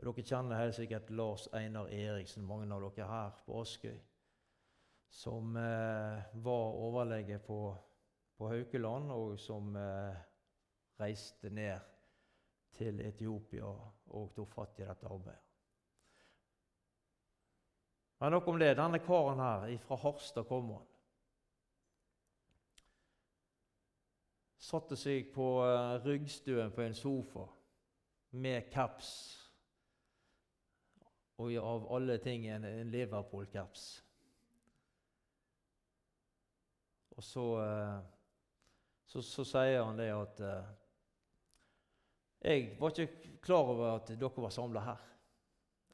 Og 0.00 0.06
dere 0.08 0.24
kjenner 0.24 0.60
helt 0.60 0.76
sikkert 0.76 1.10
Lars 1.12 1.46
Einar 1.56 1.90
Eriksen, 1.92 2.44
mange 2.48 2.68
av 2.72 2.84
dere 2.88 3.08
her 3.08 3.36
på 3.44 3.60
Askøy, 3.60 3.98
som 5.10 5.56
eh, 5.56 6.34
var 6.44 6.80
overlege 6.86 7.38
på, 7.44 7.60
på 8.36 8.48
Haukeland, 8.48 9.12
og 9.12 9.38
som 9.40 9.76
eh, 9.76 10.20
reiste 11.00 11.50
ned 11.50 11.89
til 12.76 13.00
Etiopia 13.04 13.70
og 14.16 14.32
tok 14.34 14.52
fatt 14.54 14.80
i 14.80 14.86
dette 14.86 15.08
arbeidet. 15.08 15.46
Men 18.20 18.34
nok 18.36 18.48
om 18.52 18.58
det. 18.60 18.74
Denne 18.76 19.00
karen 19.00 19.40
her, 19.40 19.78
fra 19.80 19.96
Harstad 19.96 20.44
kommer 20.48 20.82
han. 20.82 20.88
Satte 24.60 24.96
seg 25.00 25.30
på 25.32 25.46
ryggstuen 25.64 26.02
ryggstøen 26.04 26.74
på 26.76 26.82
en 26.84 26.94
sofa 26.94 27.46
med 28.36 28.68
caps 28.70 29.08
og 31.40 31.54
av 31.56 31.86
alle 31.96 32.18
ting 32.20 32.44
en, 32.52 32.66
en 32.68 32.90
Liverpool-caps. 32.92 33.86
Og 37.16 37.24
så, 37.24 37.46
så, 39.06 39.22
så, 39.24 39.44
sier 39.44 39.80
han 39.82 39.96
det 39.96 40.10
at 40.12 40.42
Jeg 42.40 42.76
var 42.80 42.94
ikke 42.94 43.38
klar 43.44 43.72
over 43.74 43.96
at 43.96 44.12
dere 44.14 44.30
var 44.42 44.54
samla 44.54 44.84
her. 44.84 45.02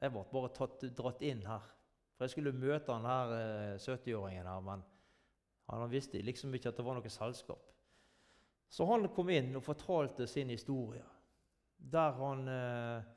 Jeg 0.00 0.12
ble 0.12 0.22
bare 0.30 0.52
tatt, 0.54 0.84
dratt 0.96 1.24
inn 1.26 1.42
her. 1.46 1.64
For 2.16 2.24
jeg 2.24 2.36
skulle 2.36 2.54
møte 2.56 2.92
han 2.94 3.08
her 3.08 3.78
70-åringen 3.82 4.46
her, 4.48 4.60
men 4.64 4.84
han 5.66 5.90
visste 5.90 6.22
liksom 6.22 6.54
ikke 6.54 6.70
at 6.70 6.78
det 6.78 6.86
var 6.86 6.96
noe 6.96 7.12
selskap. 7.12 7.72
Så 8.70 8.86
han 8.88 9.08
kom 9.14 9.30
inn 9.30 9.54
og 9.58 9.64
fortalte 9.66 10.26
sin 10.30 10.50
historie, 10.50 11.04
der 11.76 12.16
han 12.18 12.48
eh, 12.50 13.08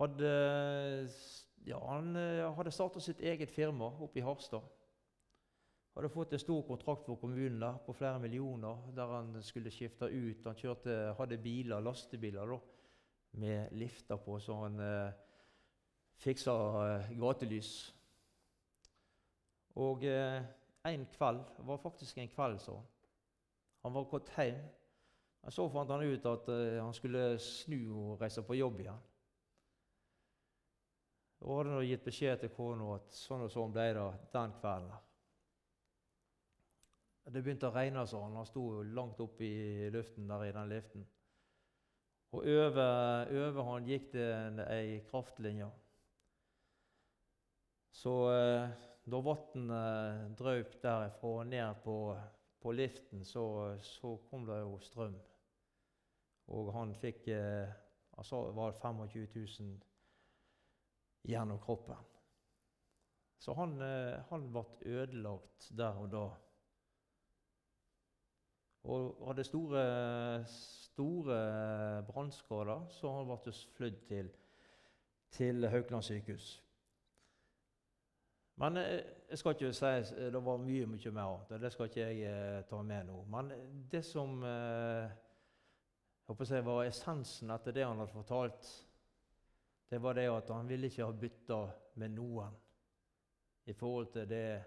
hadde 0.00 0.32
ja, 1.68 1.78
han 1.84 2.16
eh, 2.16 2.46
hadde 2.56 2.72
startet 2.74 3.04
sitt 3.04 3.20
eget 3.20 3.52
firma 3.52 3.90
oppe 4.00 4.20
i 4.20 4.24
Harstad. 4.24 4.64
Hadde 5.94 6.10
fått 6.12 6.32
en 6.32 6.42
stor 6.42 6.62
kontrakt 6.68 7.08
for 7.08 7.18
kommunen 7.18 7.58
da, 7.60 7.72
på 7.84 7.94
flere 7.98 8.20
millioner, 8.22 8.84
der 8.94 9.14
han 9.16 9.32
skulle 9.42 9.72
skifte 9.74 10.06
ut. 10.06 10.44
Han 10.46 10.58
kjørte, 10.58 10.98
hadde 11.18 11.40
biler, 11.42 11.82
lastebiler 11.82 12.54
da, 12.54 12.60
med 13.42 13.74
lifter 13.78 14.20
på, 14.22 14.38
så 14.42 14.60
han 14.62 14.78
eh, 14.84 15.18
fiksa 16.22 16.54
eh, 16.84 17.10
gatelys. 17.18 17.72
Og 19.82 20.06
eh, 20.06 20.40
en 20.90 21.06
kveld 21.16 21.42
var 21.66 21.82
faktisk 21.82 22.18
en 22.18 22.32
kveld, 22.32 22.62
så 22.62 22.78
han. 22.78 22.88
Han 23.82 23.94
var 23.94 24.08
gått 24.12 24.32
hjem. 24.36 24.58
Men 25.40 25.54
så 25.56 25.68
fant 25.72 25.90
han 25.90 26.04
ut 26.04 26.26
at 26.28 26.48
eh, 26.52 26.78
han 26.78 26.94
skulle 26.94 27.38
snu 27.40 27.78
og 27.90 28.20
reise 28.20 28.44
på 28.44 28.58
jobb 28.58 28.82
igjen. 28.82 29.06
Og 31.40 31.56
hadde 31.56 31.72
nå 31.72 31.84
gitt 31.88 32.04
beskjed 32.04 32.42
til 32.42 32.52
kona 32.52 32.98
at 32.98 33.14
sånn 33.16 33.46
og 33.46 33.52
sånn 33.52 33.72
ble 33.72 33.86
det 33.96 34.10
den 34.34 34.52
kvelden. 34.60 35.06
Det 37.28 37.42
begynte 37.44 37.68
å 37.68 37.74
regne, 37.74 38.06
så 38.08 38.22
han. 38.24 38.38
Han 38.40 38.48
sto 38.48 38.82
langt 38.82 39.20
oppe 39.20 39.44
i 39.44 39.90
luften 39.92 40.28
der 40.30 40.46
i 40.46 40.54
den 40.56 40.72
liften. 40.72 41.06
Og 42.32 42.46
over, 42.46 43.30
over 43.44 43.66
han 43.72 43.88
gikk 43.90 44.12
det 44.14 44.66
ei 44.70 45.00
kraftlinje. 45.10 45.68
Så 48.00 48.12
eh, 48.32 48.82
da 49.10 49.22
vannet 49.26 50.36
drøp 50.38 50.76
derifra 50.82 51.32
og 51.40 51.48
ned 51.50 51.82
på 51.84 51.96
på 52.60 52.72
liften 52.72 53.24
så, 53.24 53.76
så, 53.82 54.16
kom 54.30 54.44
det 54.46 54.58
jo 54.60 54.78
strøm. 54.84 55.16
Og 56.52 56.72
han 56.74 56.92
fikk 56.98 57.28
eh, 57.32 57.72
altså 58.18 58.42
var 58.56 58.76
25 58.82 59.28
000 59.34 61.30
gjennom 61.30 61.60
kroppen. 61.62 61.96
Så 63.40 63.54
han, 63.56 63.78
eh, 63.80 64.20
han 64.28 64.50
ble 64.52 64.64
ødelagt 64.84 65.70
der 65.76 65.96
og 66.02 66.10
da. 66.12 66.26
Og 68.84 69.26
hadde 69.26 69.44
store, 69.44 70.44
store 70.46 71.36
brannskader, 72.08 72.86
så 72.88 73.12
han 73.12 73.28
ble 73.28 73.52
flydd 73.76 74.00
til, 74.08 74.30
til 75.36 75.68
Haukeland 75.68 76.02
sykehus. 76.02 76.62
Men 78.60 78.76
eh, 78.76 79.00
jeg 79.30 79.38
skal 79.40 79.54
ikke 79.56 79.72
si 79.72 79.86
eh, 79.88 80.28
det 80.32 80.40
var 80.44 80.58
mye 80.60 80.86
mye 80.86 81.10
mer 81.16 81.24
annet. 81.24 81.62
Det 81.62 81.72
skal 81.72 81.86
ikke 81.88 82.08
jeg 82.10 82.20
eh, 82.28 82.64
ta 82.68 82.82
med 82.84 83.04
nå. 83.08 83.24
Men 83.32 83.48
det 83.90 84.04
som 84.04 84.44
jeg 84.44 85.08
var 86.66 86.84
essensen 86.84 87.50
etter 87.50 87.72
det 87.74 87.86
han 87.86 87.98
hadde 87.98 88.12
fortalt, 88.12 88.86
det 89.90 90.02
var 90.02 90.12
det 90.14 90.30
at 90.30 90.50
han 90.52 90.68
ville 90.68 90.86
ikke 90.86 91.04
ha 91.06 91.12
bytta 91.12 91.70
med 91.98 92.08
noen 92.14 92.54
i 93.66 93.72
forhold 93.72 94.06
til 94.12 94.28
det 94.28 94.62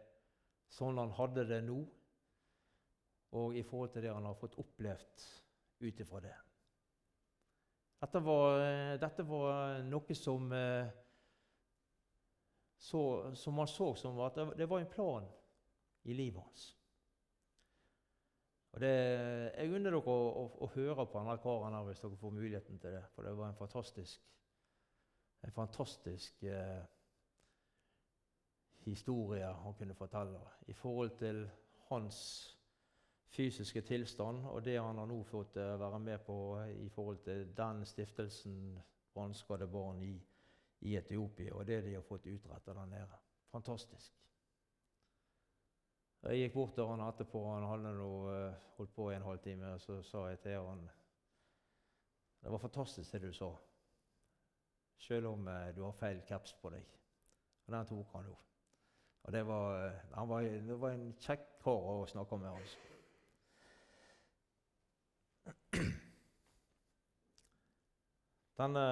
sånn 0.73 0.97
han 0.97 1.11
hadde 1.13 1.47
det 1.47 1.61
nå, 1.63 1.85
og 3.33 3.55
i 3.57 3.63
forhold 3.65 3.93
til 3.93 4.05
det 4.05 4.13
han 4.13 4.25
har 4.29 4.37
fått 4.37 4.57
opplevd 4.61 5.27
ut 5.83 6.01
ifra 6.05 6.21
det. 6.23 6.33
Dette 8.03 8.19
var, 8.19 8.61
dette 8.99 9.23
var 9.25 9.81
noe 9.87 10.15
som 10.17 10.51
eh, 10.53 10.91
så, 12.83 13.01
som 13.39 13.57
han 13.57 13.67
så 13.71 13.93
som 13.95 14.19
at 14.25 14.39
det 14.57 14.67
var 14.67 14.83
en 14.83 14.91
plan 14.91 15.27
i 16.03 16.13
livet 16.13 16.41
hans. 16.43 16.65
Og 18.73 18.81
det, 18.81 18.89
Jeg 19.55 19.69
unner 19.69 19.93
dere 19.93 20.01
å, 20.01 20.15
å, 20.41 20.43
å, 20.65 20.69
høre 20.73 21.05
på 21.05 21.21
denne 21.21 21.37
karen 21.43 21.77
hvis 21.87 22.01
dere 22.03 22.19
får 22.19 22.33
muligheten 22.35 22.81
til 22.81 22.97
det. 22.97 23.03
For 23.13 23.23
det 23.23 23.35
var 23.37 23.51
en 23.51 23.59
fantastisk, 23.59 24.25
en 25.45 25.55
fantastisk 25.55 26.43
eh, 26.49 26.81
historie 28.83 29.47
han 29.63 29.77
kunne 29.79 29.95
fortelle 29.95 30.41
i 30.67 30.75
forhold 30.75 31.15
til 31.21 31.45
hans 31.91 32.19
fysiske 33.33 33.81
tilstand 33.81 34.45
og 34.45 34.61
det 34.65 34.77
han 34.77 34.97
har 35.01 35.09
nå 35.09 35.19
fått 35.25 35.57
eh, 35.57 35.79
være 35.79 35.99
med 35.99 36.25
på 36.25 36.37
i 36.85 36.89
forhold 36.93 37.23
til 37.25 37.47
den 37.57 37.85
stiftelsen 37.85 38.79
Brannskadde 39.13 39.67
barn 39.69 40.01
i 40.01 40.13
i 40.83 40.97
Etiopia 40.97 41.53
og 41.55 41.65
det 41.67 41.81
de 41.85 41.95
har 41.95 42.03
fått 42.03 42.27
utretta 42.27 42.73
der 42.73 42.85
nede. 42.85 43.19
Fantastisk. 43.51 44.13
Jeg 46.23 46.39
gikk 46.39 46.53
bort 46.55 46.73
til 46.75 46.87
han 46.87 47.03
etterpå, 47.03 47.39
han 47.51 47.65
hadde 47.67 47.91
noe, 47.97 48.31
uh, 48.31 48.67
holdt 48.77 48.93
på 48.95 49.09
i 49.11 49.15
en 49.17 49.25
halvtime, 49.27 49.73
og 49.75 49.81
så 49.83 49.97
sa 50.07 50.27
jeg 50.29 50.39
til 50.45 50.69
han 50.69 50.85
Det 52.43 52.51
var 52.51 52.59
fantastisk 52.59 53.11
det 53.11 53.21
du 53.21 53.33
sa, 53.33 53.49
selv 54.99 55.27
om 55.27 55.47
uh, 55.47 55.75
du 55.75 55.83
har 55.83 55.99
feil 55.99 56.21
kaps 56.27 56.55
på 56.61 56.71
deg. 56.71 56.87
Og 57.65 57.75
den 57.75 57.85
tok 57.87 58.15
han 58.15 58.25
jo. 58.27 58.37
Og 59.23 59.31
det 59.31 59.45
var, 59.47 59.93
var, 60.27 60.41
det 60.41 60.79
var 60.79 60.95
en 60.95 61.13
kjekk 61.19 61.45
kar 61.63 61.91
å 61.91 62.07
snakke 62.07 62.39
med. 62.39 62.49
altså. 62.51 62.92
Denne 68.63 68.87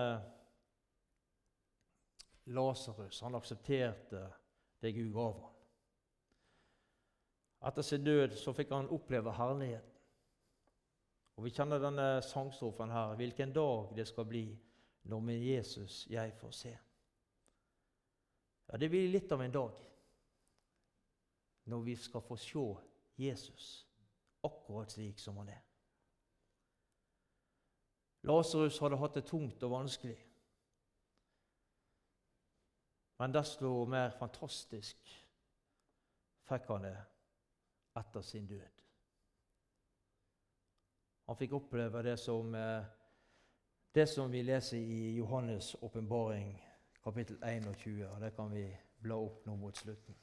Lasarus. 2.52 3.22
Han 3.22 3.36
aksepterte 3.36 4.26
det 4.82 4.92
Gud 4.92 5.14
gav 5.14 5.40
ham. 5.40 5.58
Etter 7.70 7.86
sin 7.86 8.04
død 8.04 8.36
så 8.42 8.54
fikk 8.58 8.74
han 8.74 8.90
oppleve 8.90 9.32
herligheten. 9.38 9.88
Og 11.38 11.46
Vi 11.46 11.54
kjenner 11.56 11.80
denne 11.80 12.22
sangstrofen 12.26 12.92
her. 12.92 13.16
Hvilken 13.16 13.54
dag 13.54 13.96
det 13.96 14.08
skal 14.08 14.28
bli 14.28 14.46
når 15.04 15.20
med 15.20 15.46
Jesus 15.46 16.08
jeg 16.10 16.34
får 16.38 16.52
se. 16.52 16.74
Ja, 18.68 18.78
Det 18.78 18.90
blir 18.90 19.12
litt 19.12 19.32
av 19.32 19.42
en 19.42 19.52
dag 19.52 19.80
når 21.72 21.82
vi 21.82 21.96
skal 21.96 22.22
få 22.22 22.36
se 22.38 22.66
Jesus 23.18 23.88
akkurat 24.44 24.92
slik 24.92 25.20
som 25.20 25.38
han 25.38 25.50
er. 25.50 25.71
Lasarus 28.24 28.80
hadde 28.80 29.00
hatt 29.02 29.16
det 29.18 29.26
tungt 29.26 29.64
og 29.64 29.72
vanskelig. 29.72 30.18
Men 33.22 33.34
desto 33.34 33.86
mer 33.86 34.14
fantastisk 34.18 34.98
fikk 36.50 36.70
han 36.74 36.86
det 36.86 36.98
etter 37.98 38.22
sin 38.26 38.48
død. 38.50 38.82
Han 41.28 41.38
fikk 41.38 41.54
oppleve 41.54 42.04
det 42.04 42.18
som, 42.20 42.56
eh, 42.56 42.84
det 43.96 44.10
som 44.10 44.32
vi 44.32 44.42
leser 44.42 44.78
i 44.78 45.20
Johannes' 45.20 45.76
åpenbaring, 45.82 46.64
kapittel 47.04 47.38
21. 47.44 48.10
og 48.10 48.22
Det 48.22 48.36
kan 48.36 48.52
vi 48.52 48.78
bla 49.02 49.16
opp 49.16 49.46
nå 49.46 49.56
mot 49.56 49.78
slutten. 49.78 50.16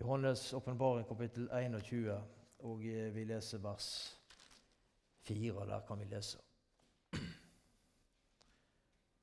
Johannes' 0.00 0.54
åpenbaring, 0.54 1.08
kapittel 1.08 1.48
21, 1.52 2.22
og 2.58 2.84
eh, 2.84 3.14
vi 3.14 3.24
leser 3.24 3.58
vers 3.58 4.17
4. 5.28 5.66
Der 5.68 5.80
kan 5.86 6.00
vi 6.00 6.04
lese. 6.08 6.38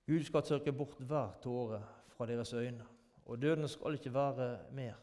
Gud 0.05 0.23
skal 0.23 0.45
tørke 0.45 0.71
bort 0.71 0.99
hver 1.01 1.33
tåre 1.41 1.79
fra 2.13 2.27
deres 2.29 2.53
øyne, 2.53 2.85
og 3.25 3.41
døden 3.41 3.67
skal 3.67 3.97
ikke 3.97 4.13
være 4.13 4.71
mer. 4.71 4.99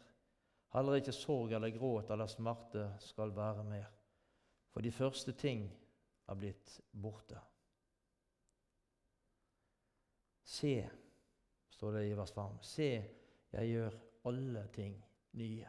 Heller 0.73 0.95
ikke 1.01 1.13
sorg 1.13 1.53
eller 1.53 1.75
gråt 1.75 2.11
eller 2.11 2.31
smerte 2.31 2.85
skal 3.03 3.35
være 3.37 3.65
mer, 3.65 3.91
for 4.71 4.81
de 4.81 4.93
første 4.93 5.33
ting 5.33 5.67
er 6.29 6.39
blitt 6.39 6.79
borte. 7.03 7.41
Se, 10.45 10.73
står 11.69 11.99
det 11.99 12.07
i 12.09 12.17
vers 12.17 12.33
5, 12.33 12.63
se, 12.63 12.91
jeg 13.53 13.75
gjør 13.75 13.99
alle 14.31 14.67
ting 14.73 14.97
nye. 15.33 15.69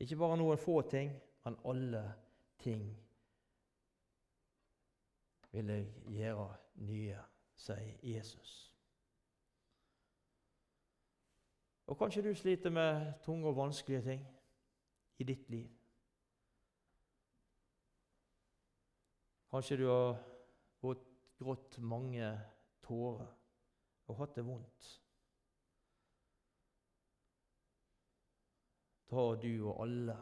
Ikke 0.00 0.18
bare 0.18 0.36
noen 0.36 0.58
få 0.60 0.80
ting, 0.90 1.14
men 1.44 1.56
alle 1.64 2.02
ting 2.58 3.05
vil 5.56 5.72
jeg 5.72 5.86
gjøre 6.18 6.48
nye 6.84 7.20
sier 7.56 7.96
Jesus. 8.04 8.72
Og 11.86 11.98
kanskje 11.98 12.22
du 12.26 12.34
sliter 12.34 12.70
med 12.70 13.12
tunge 13.24 13.48
og 13.48 13.56
vanskelige 13.56 14.02
ting 14.02 14.26
i 15.18 15.24
ditt 15.24 15.48
liv. 15.50 15.70
Kanskje 19.50 19.76
du 19.80 19.86
har 19.88 20.18
grått 21.38 21.78
mange 21.78 22.28
tårer 22.84 23.28
og 24.06 24.18
hatt 24.20 24.36
det 24.36 24.44
vondt. 24.46 24.88
Tar 29.06 29.38
du 29.40 29.52
og 29.70 29.82
alle 29.86 30.16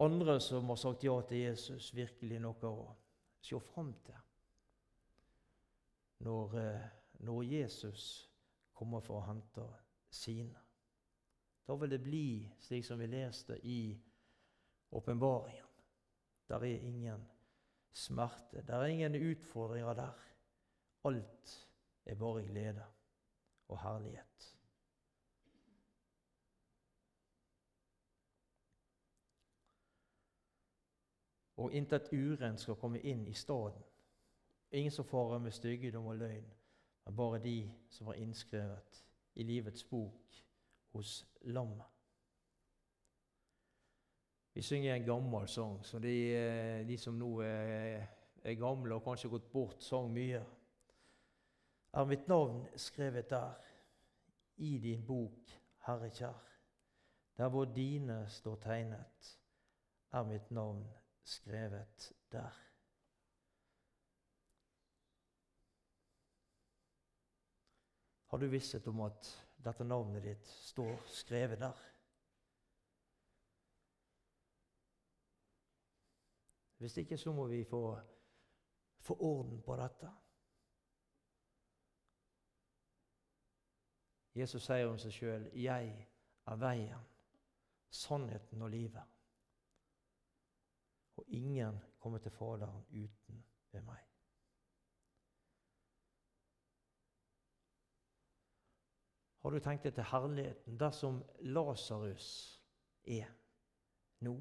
andre 0.00 0.40
som 0.40 0.72
har 0.72 0.80
sagt 0.80 1.04
ja 1.04 1.20
til 1.28 1.44
Jesus, 1.44 1.92
virkelig 1.94 2.40
noe 2.40 2.72
å 2.72 2.88
se 3.40 3.60
fram 3.60 3.94
til 4.04 4.16
når, 6.20 6.58
eh, 6.58 6.88
når 7.12 7.42
Jesus 7.42 8.30
kommer 8.74 9.00
for 9.00 9.20
å 9.20 9.26
hente 9.26 9.64
sine. 10.10 10.58
Da 11.66 11.76
vil 11.78 11.90
det 11.90 12.02
bli 12.02 12.24
slik 12.60 12.84
som 12.84 12.98
vi 13.00 13.06
leste 13.06 13.56
i 13.66 13.80
åpenbaringen. 14.92 15.66
Der 16.48 16.64
er 16.66 16.86
ingen 16.86 17.28
smerte, 17.92 18.62
der 18.66 18.82
er 18.82 18.86
ingen 18.86 19.14
utfordringer 19.14 19.94
der. 19.94 20.24
Alt 21.04 21.68
er 22.04 22.14
bare 22.14 22.42
glede 22.42 22.84
og 23.68 23.78
herlighet. 23.78 24.59
Og 31.60 31.72
intet 31.76 32.08
urent 32.12 32.60
skal 32.60 32.78
komme 32.80 33.02
inn 33.04 33.26
i 33.28 33.36
staden. 33.36 33.82
Ingen 34.72 34.92
som 34.94 35.04
farer 35.04 35.38
med 35.38 35.52
styggedom 35.52 36.06
og 36.06 36.16
løgn, 36.16 36.46
men 37.04 37.16
bare 37.16 37.38
de 37.42 37.70
som 37.90 38.06
var 38.06 38.16
innskrevet 38.16 39.04
i 39.34 39.42
livets 39.42 39.84
bok 39.84 40.44
hos 40.94 41.26
lammet. 41.42 41.86
Vi 44.54 44.62
synger 44.62 44.94
en 44.94 45.04
gammel 45.04 45.48
sang, 45.48 45.84
så 45.84 45.98
de, 45.98 46.14
eh, 46.36 46.86
de 46.86 46.96
som 46.98 47.14
nå 47.14 47.40
er, 47.40 48.06
er, 48.42 48.54
gamle 48.54 48.94
og 48.94 49.04
kanskje 49.04 49.30
gått 49.30 49.52
bort, 49.52 49.82
sang 49.82 50.08
mye. 50.12 50.40
Er 51.92 52.04
mitt 52.04 52.28
navn 52.28 52.64
skrevet 52.76 53.30
der, 53.30 53.60
i 54.56 54.78
din 54.78 55.04
bok, 55.06 55.52
Herre 55.86 56.10
kjær? 56.10 56.40
Der 57.36 57.48
hvor 57.48 57.64
dine 57.64 58.24
står 58.28 58.56
tegnet, 58.56 59.38
er 60.12 60.22
mitt 60.22 60.50
navn 60.50 60.84
skrevet 61.22 62.12
der. 62.32 62.50
Har 68.30 68.38
du 68.38 68.46
visshet 68.46 68.86
om 68.86 69.00
at 69.00 69.28
dette 69.64 69.84
navnet 69.84 70.22
ditt 70.22 70.46
står 70.46 71.00
skrevet 71.10 71.58
der? 71.58 71.86
Hvis 76.80 76.96
ikke 76.96 77.18
så 77.18 77.32
må 77.32 77.46
vi 77.46 77.64
få, 77.64 77.98
få 78.98 79.16
orden 79.20 79.62
på 79.62 79.76
dette. 79.76 80.12
Jesus 84.34 84.64
sier 84.64 84.86
om 84.88 84.98
seg 84.98 85.12
sjøl 85.12 85.50
'Jeg 85.52 85.90
er 86.46 86.56
veien, 86.56 87.06
sannheten 87.90 88.62
og 88.62 88.70
livet'. 88.70 89.19
Og 91.20 91.26
ingen 91.28 91.80
kommer 92.00 92.18
til 92.18 92.32
Faderen 92.32 92.86
uten 92.88 93.42
ved 93.72 93.82
meg. 93.84 94.06
Har 99.40 99.52
du 99.52 99.60
tenkt 99.60 99.84
deg 99.84 99.94
til 99.96 100.08
herligheten 100.08 100.80
dersom 100.80 101.20
Lasarus 101.52 102.30
er 103.04 103.28
nå? 104.24 104.34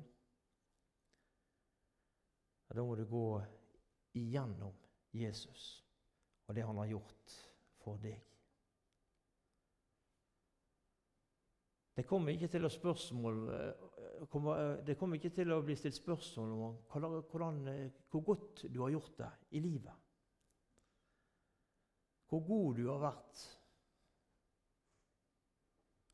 Da 2.69 2.83
må 2.85 2.95
du 2.95 3.05
gå 3.09 3.27
igjennom 4.15 4.75
Jesus 5.11 5.69
og 6.47 6.55
det 6.55 6.65
han 6.65 6.79
har 6.81 6.91
gjort 6.95 7.37
for 7.83 7.99
deg. 8.01 8.19
Det 11.99 12.05
kommer 12.07 12.31
ikke 12.31 12.47
til 12.47 12.63
å, 12.63 12.71
spørsmål, 12.71 13.41
eh, 14.19 14.61
eh, 14.61 14.85
det 14.85 14.97
kommer 14.99 15.19
ikke 15.19 15.31
til 15.33 15.51
å 15.53 15.61
bli 15.63 15.75
stilt 15.79 15.97
spørsmål 15.97 16.51
om 16.55 16.77
hvordan, 16.91 17.67
eh, 17.67 17.91
hvor 18.11 18.25
godt 18.25 18.65
du 18.73 18.81
har 18.81 18.91
gjort 18.93 19.17
det 19.17 19.29
i 19.51 19.59
livet. 19.63 19.93
Hvor 22.29 22.43
god 22.47 22.75
du 22.75 22.89
har 22.89 22.99
vært. 22.99 23.45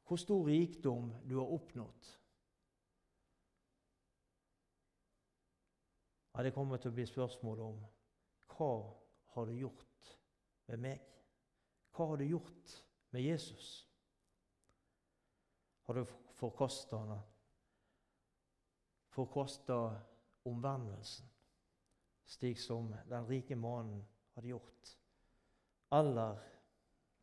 Hvor 0.05 0.21
stor 0.21 0.45
rikdom 0.47 1.09
du 1.25 1.39
har 1.39 1.51
oppnådd. 1.51 2.11
Ja, 6.35 6.43
det 6.43 6.53
kommer 6.53 6.77
til 6.77 6.91
å 6.91 6.95
bli 6.95 7.05
spørsmål 7.07 7.59
om 7.63 7.83
hva 8.55 8.71
har 9.35 9.45
du 9.47 9.53
gjort 9.55 10.15
med 10.67 10.81
meg? 10.83 11.03
Hva 11.95 12.09
har 12.11 12.19
du 12.19 12.25
gjort 12.27 12.73
med 13.15 13.23
Jesus? 13.23 13.87
Har 15.87 15.95
du 15.95 16.05
forkasta 16.35 16.97
han? 16.97 17.23
Forkasta 19.15 19.77
omvendelsen, 20.43 21.29
slik 22.25 22.59
som 22.59 22.89
den 23.07 23.27
rike 23.29 23.55
mannen 23.55 24.01
hadde 24.35 24.51
gjort? 24.51 24.89
Eller 25.95 26.41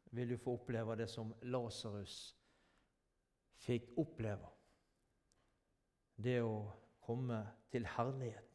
vil 0.04 0.32
du 0.32 0.38
få 0.40 0.54
oppleve 0.56 0.96
det 0.96 1.10
som 1.10 1.34
Lasarus 1.42 2.16
fikk 3.60 3.92
oppleve? 4.00 4.48
Det 6.16 6.38
å 6.40 6.56
komme 7.04 7.42
til 7.72 7.86
herligheten. 7.96 8.48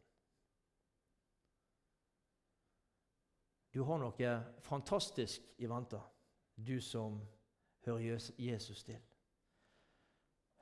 Du 3.74 3.84
har 3.86 4.00
noe 4.02 4.32
fantastisk 4.66 5.44
i 5.62 5.70
vente, 5.70 6.00
du 6.56 6.80
som 6.82 7.20
hører 7.86 8.32
Jesus 8.42 8.84
til. 8.88 9.02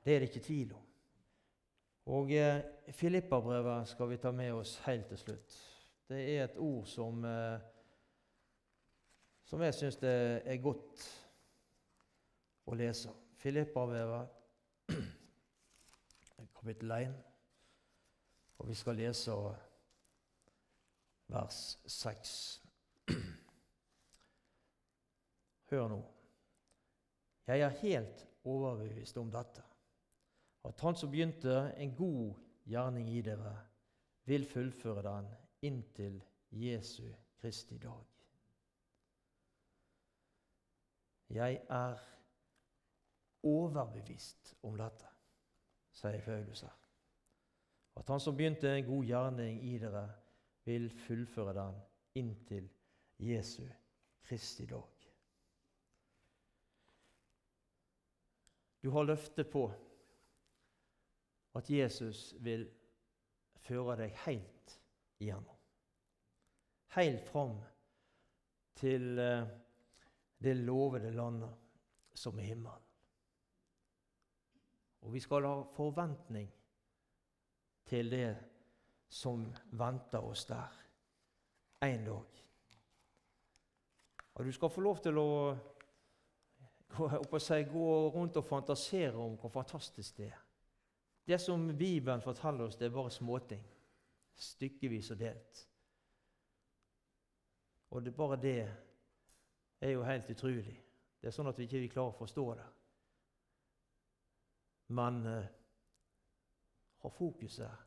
Det 0.04 0.14
er 0.14 0.20
det 0.20 0.28
ikke 0.28 0.44
tvil 0.44 0.74
om. 0.76 0.85
Og 2.06 2.30
eh, 2.32 2.60
Filippabrevet 2.94 3.88
skal 3.88 4.10
vi 4.10 4.16
ta 4.22 4.30
med 4.30 4.52
oss 4.54 4.76
helt 4.86 5.08
til 5.10 5.18
slutt. 5.18 5.56
Det 6.08 6.20
er 6.36 6.44
et 6.44 6.58
ord 6.62 6.86
som, 6.86 7.24
eh, 7.24 7.58
som 9.44 9.62
jeg 9.62 9.74
syns 9.74 9.98
er 10.06 10.62
godt 10.62 11.06
å 12.66 12.74
lese. 12.78 13.10
Filippabrevet 13.42 14.28
kapittel 16.58 16.90
1, 16.94 17.16
og 18.58 18.68
vi 18.70 18.74
skal 18.74 18.98
lese 19.02 19.34
vers 21.26 21.60
6. 21.86 22.62
Hør 25.70 25.88
nå. 25.90 26.00
Jeg 27.46 27.60
er 27.62 27.80
helt 27.82 28.26
overbevist 28.46 29.18
om 29.18 29.30
dette, 29.30 29.62
at 30.66 30.80
Han 30.80 30.96
som 30.96 31.10
begynte 31.10 31.72
en 31.76 31.94
god 31.94 32.34
gjerning 32.66 33.08
i 33.10 33.22
dere, 33.22 33.54
vil 34.26 34.44
fullføre 34.44 35.02
den 35.02 35.28
inntil 35.62 36.18
Jesu 36.50 37.06
Kristi 37.40 37.78
dag. 37.78 38.04
Jeg 41.30 41.60
er 41.68 41.98
overbevist 43.42 44.54
om 44.62 44.76
dette, 44.78 45.08
sier 45.94 46.22
Paulus 46.26 46.64
her. 46.66 46.76
At 47.96 48.10
Han 48.10 48.20
som 48.20 48.36
begynte 48.36 48.70
en 48.70 48.86
god 48.86 49.04
gjerning 49.06 49.62
i 49.64 49.78
dere, 49.78 50.08
vil 50.66 50.90
fullføre 50.90 51.54
den 51.54 51.80
inntil 52.18 52.68
Jesu 53.22 53.64
Kristi 54.26 54.66
dag. 54.66 54.92
Du 58.82 58.90
har 58.90 59.06
løftet 59.06 59.50
på 59.50 59.70
at 61.56 61.70
Jesus 61.70 62.34
vil 62.44 62.66
føre 63.66 63.96
deg 64.02 64.16
helt 64.26 64.74
igjennom. 65.18 65.56
Helt 66.96 67.28
fram 67.28 67.56
til 68.76 69.18
eh, 69.18 69.46
det 70.42 70.56
lovede 70.56 71.10
landet 71.10 71.54
som 72.14 72.38
er 72.38 72.50
himmelen. 72.50 72.82
Og 75.06 75.12
vi 75.12 75.20
skal 75.20 75.46
ha 75.46 75.62
forventning 75.76 76.48
til 77.86 78.10
det 78.10 78.36
som 79.08 79.46
venter 79.78 80.24
oss 80.24 80.44
der 80.48 80.80
en 81.86 82.04
dag. 82.04 82.42
Og 84.34 84.44
du 84.44 84.52
skal 84.52 84.70
få 84.70 84.80
lov 84.80 84.98
til 85.04 85.18
å 85.20 85.28
gå, 87.30 87.38
si, 87.38 87.62
gå 87.70 87.86
rundt 88.14 88.36
og 88.36 88.48
fantasere 88.48 89.16
om 89.16 89.38
hvor 89.40 89.52
fantastisk 89.54 90.18
det 90.18 90.32
er. 90.32 90.45
Det 91.26 91.38
som 91.38 91.66
Bibelen 91.78 92.22
forteller 92.22 92.68
oss, 92.68 92.76
det 92.78 92.86
er 92.86 92.94
bare 92.94 93.10
småting. 93.10 93.62
Stykkevis 94.36 95.10
og 95.10 95.18
delt. 95.18 95.62
Og 97.90 98.04
det, 98.04 98.12
bare 98.14 98.36
det 98.36 98.58
er 99.80 99.90
jo 99.90 100.04
helt 100.06 100.30
utrolig. 100.30 100.76
Det 101.20 101.30
er 101.30 101.34
sånn 101.34 101.50
at 101.50 101.58
vi 101.58 101.66
ikke 101.66 101.94
klarer 101.96 102.14
å 102.14 102.18
forstå 102.20 102.46
det. 102.54 102.66
Men 104.94 105.20
eh, 105.26 105.48
ha 107.02 107.10
fokuset 107.10 107.84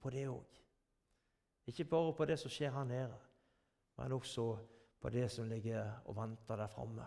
på 0.00 0.12
det 0.14 0.26
òg. 0.30 0.60
Ikke 1.68 1.84
bare 1.84 2.14
på 2.16 2.26
det 2.30 2.38
som 2.40 2.52
skjer 2.52 2.72
her 2.72 2.86
nede, 2.88 3.18
men 4.00 4.16
også 4.16 4.46
på 5.00 5.12
det 5.12 5.26
som 5.32 5.48
ligger 5.48 6.00
og 6.08 6.16
venter 6.16 6.56
der 6.56 6.72
framme. 6.72 7.04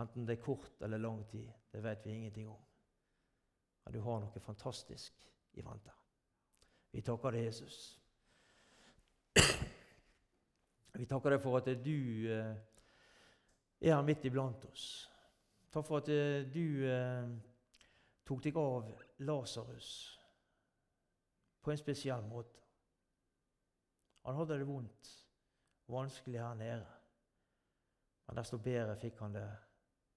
Enten 0.00 0.24
det 0.26 0.38
er 0.38 0.46
kort 0.46 0.80
eller 0.82 0.98
lang 0.98 1.20
tid, 1.28 1.50
det 1.72 1.82
vet 1.84 2.06
vi 2.06 2.16
ingenting 2.16 2.48
om. 2.48 2.62
Men 3.84 3.92
du 3.92 4.00
har 4.00 4.20
noe 4.20 4.40
fantastisk 4.40 5.26
i 5.54 5.62
vente. 5.62 5.92
Vi 6.94 7.02
takker 7.02 7.34
deg, 7.34 7.48
Jesus. 7.48 7.78
Vi 10.94 11.06
takker 11.10 11.34
deg 11.34 11.42
for 11.42 11.58
at 11.58 11.70
du 11.82 11.96
eh, 12.30 12.54
er 13.80 13.96
her 13.96 14.04
midt 14.06 14.24
iblant 14.28 14.64
oss. 14.70 14.84
Takk 15.74 15.88
for 15.88 15.98
at 15.98 16.10
eh, 16.14 16.44
du 16.46 16.86
eh, 16.86 17.32
tok 18.24 18.44
deg 18.44 18.60
av 18.60 18.92
Lasarus 19.26 19.90
på 21.64 21.72
en 21.72 21.80
spesiell 21.80 22.22
måte. 22.28 22.62
Han 24.24 24.38
hadde 24.38 24.60
det 24.60 24.68
vondt 24.68 25.10
og 25.88 25.98
vanskelig 25.98 26.40
her 26.40 26.54
nede, 26.56 26.86
men 28.24 28.38
desto 28.38 28.62
bedre 28.62 28.94
fikk 28.96 29.18
han 29.20 29.34
det 29.36 29.48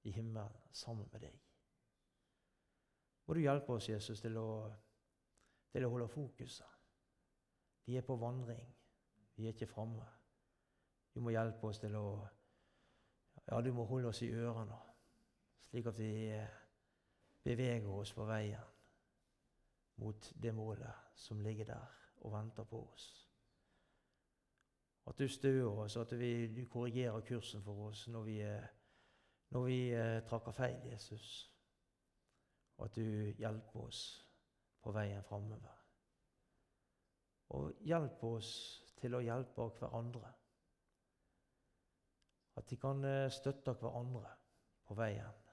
i 0.08 0.14
himmelen 0.16 0.54
sammen 0.72 1.10
med 1.12 1.26
deg. 1.26 1.47
Må 3.28 3.34
du 3.34 3.40
hjelpe 3.44 3.76
oss, 3.76 3.90
Jesus, 3.90 4.22
til 4.24 4.38
å, 4.40 4.48
til 5.74 5.86
å 5.86 5.90
holde 5.92 6.08
fokuset. 6.08 6.78
Vi 7.88 7.98
er 8.00 8.06
på 8.08 8.16
vandring. 8.20 8.68
Vi 9.36 9.46
er 9.46 9.56
ikke 9.56 9.68
framme. 9.68 10.06
Du 11.14 11.22
må 11.22 11.34
hjelpe 11.36 11.68
oss 11.68 11.80
til 11.84 11.96
å 11.96 12.08
Ja, 13.48 13.62
du 13.64 13.70
må 13.72 13.86
holde 13.88 14.10
oss 14.10 14.20
i 14.26 14.32
ørene, 14.36 14.76
slik 15.70 15.86
at 15.88 16.00
vi 16.00 16.10
eh, 16.36 16.56
beveger 17.48 17.88
oss 17.88 18.12
på 18.12 18.26
veien 18.28 18.74
mot 20.04 20.28
det 20.36 20.52
målet 20.52 21.14
som 21.16 21.40
ligger 21.40 21.70
der 21.70 21.94
og 22.26 22.34
venter 22.34 22.68
på 22.68 22.82
oss. 22.92 23.06
At 25.08 25.20
du 25.20 25.28
støer 25.32 25.80
oss, 25.86 25.96
at 25.98 26.12
vi, 26.20 26.48
du 26.52 26.66
korrigerer 26.68 27.22
kursen 27.22 27.64
for 27.64 27.88
oss 27.88 28.08
når 28.12 28.28
vi, 28.28 28.38
når 29.56 29.64
vi 29.70 29.80
eh, 29.96 30.20
trakker 30.28 30.52
feil, 30.52 30.82
Jesus. 30.92 31.57
Og 32.78 32.86
at 32.86 32.96
du 32.96 33.34
hjelper 33.42 33.84
oss 33.88 34.02
på 34.84 34.94
veien 34.96 35.24
framover. 35.26 35.78
Og 37.58 37.72
hjelp 37.88 38.24
oss 38.28 38.52
til 39.00 39.16
å 39.18 39.24
hjelpe 39.24 39.70
hverandre. 39.80 40.34
At 42.58 42.70
de 42.70 42.78
kan 42.82 43.04
eh, 43.06 43.30
støtte 43.34 43.76
hverandre 43.78 44.32
på 44.88 44.96
veien, 44.98 45.46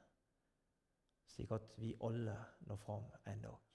slik 1.28 1.52
at 1.52 1.74
vi 1.80 1.92
alle 2.06 2.36
når 2.68 2.80
fram 2.80 3.08
en 3.30 3.42
dag. 3.44 3.73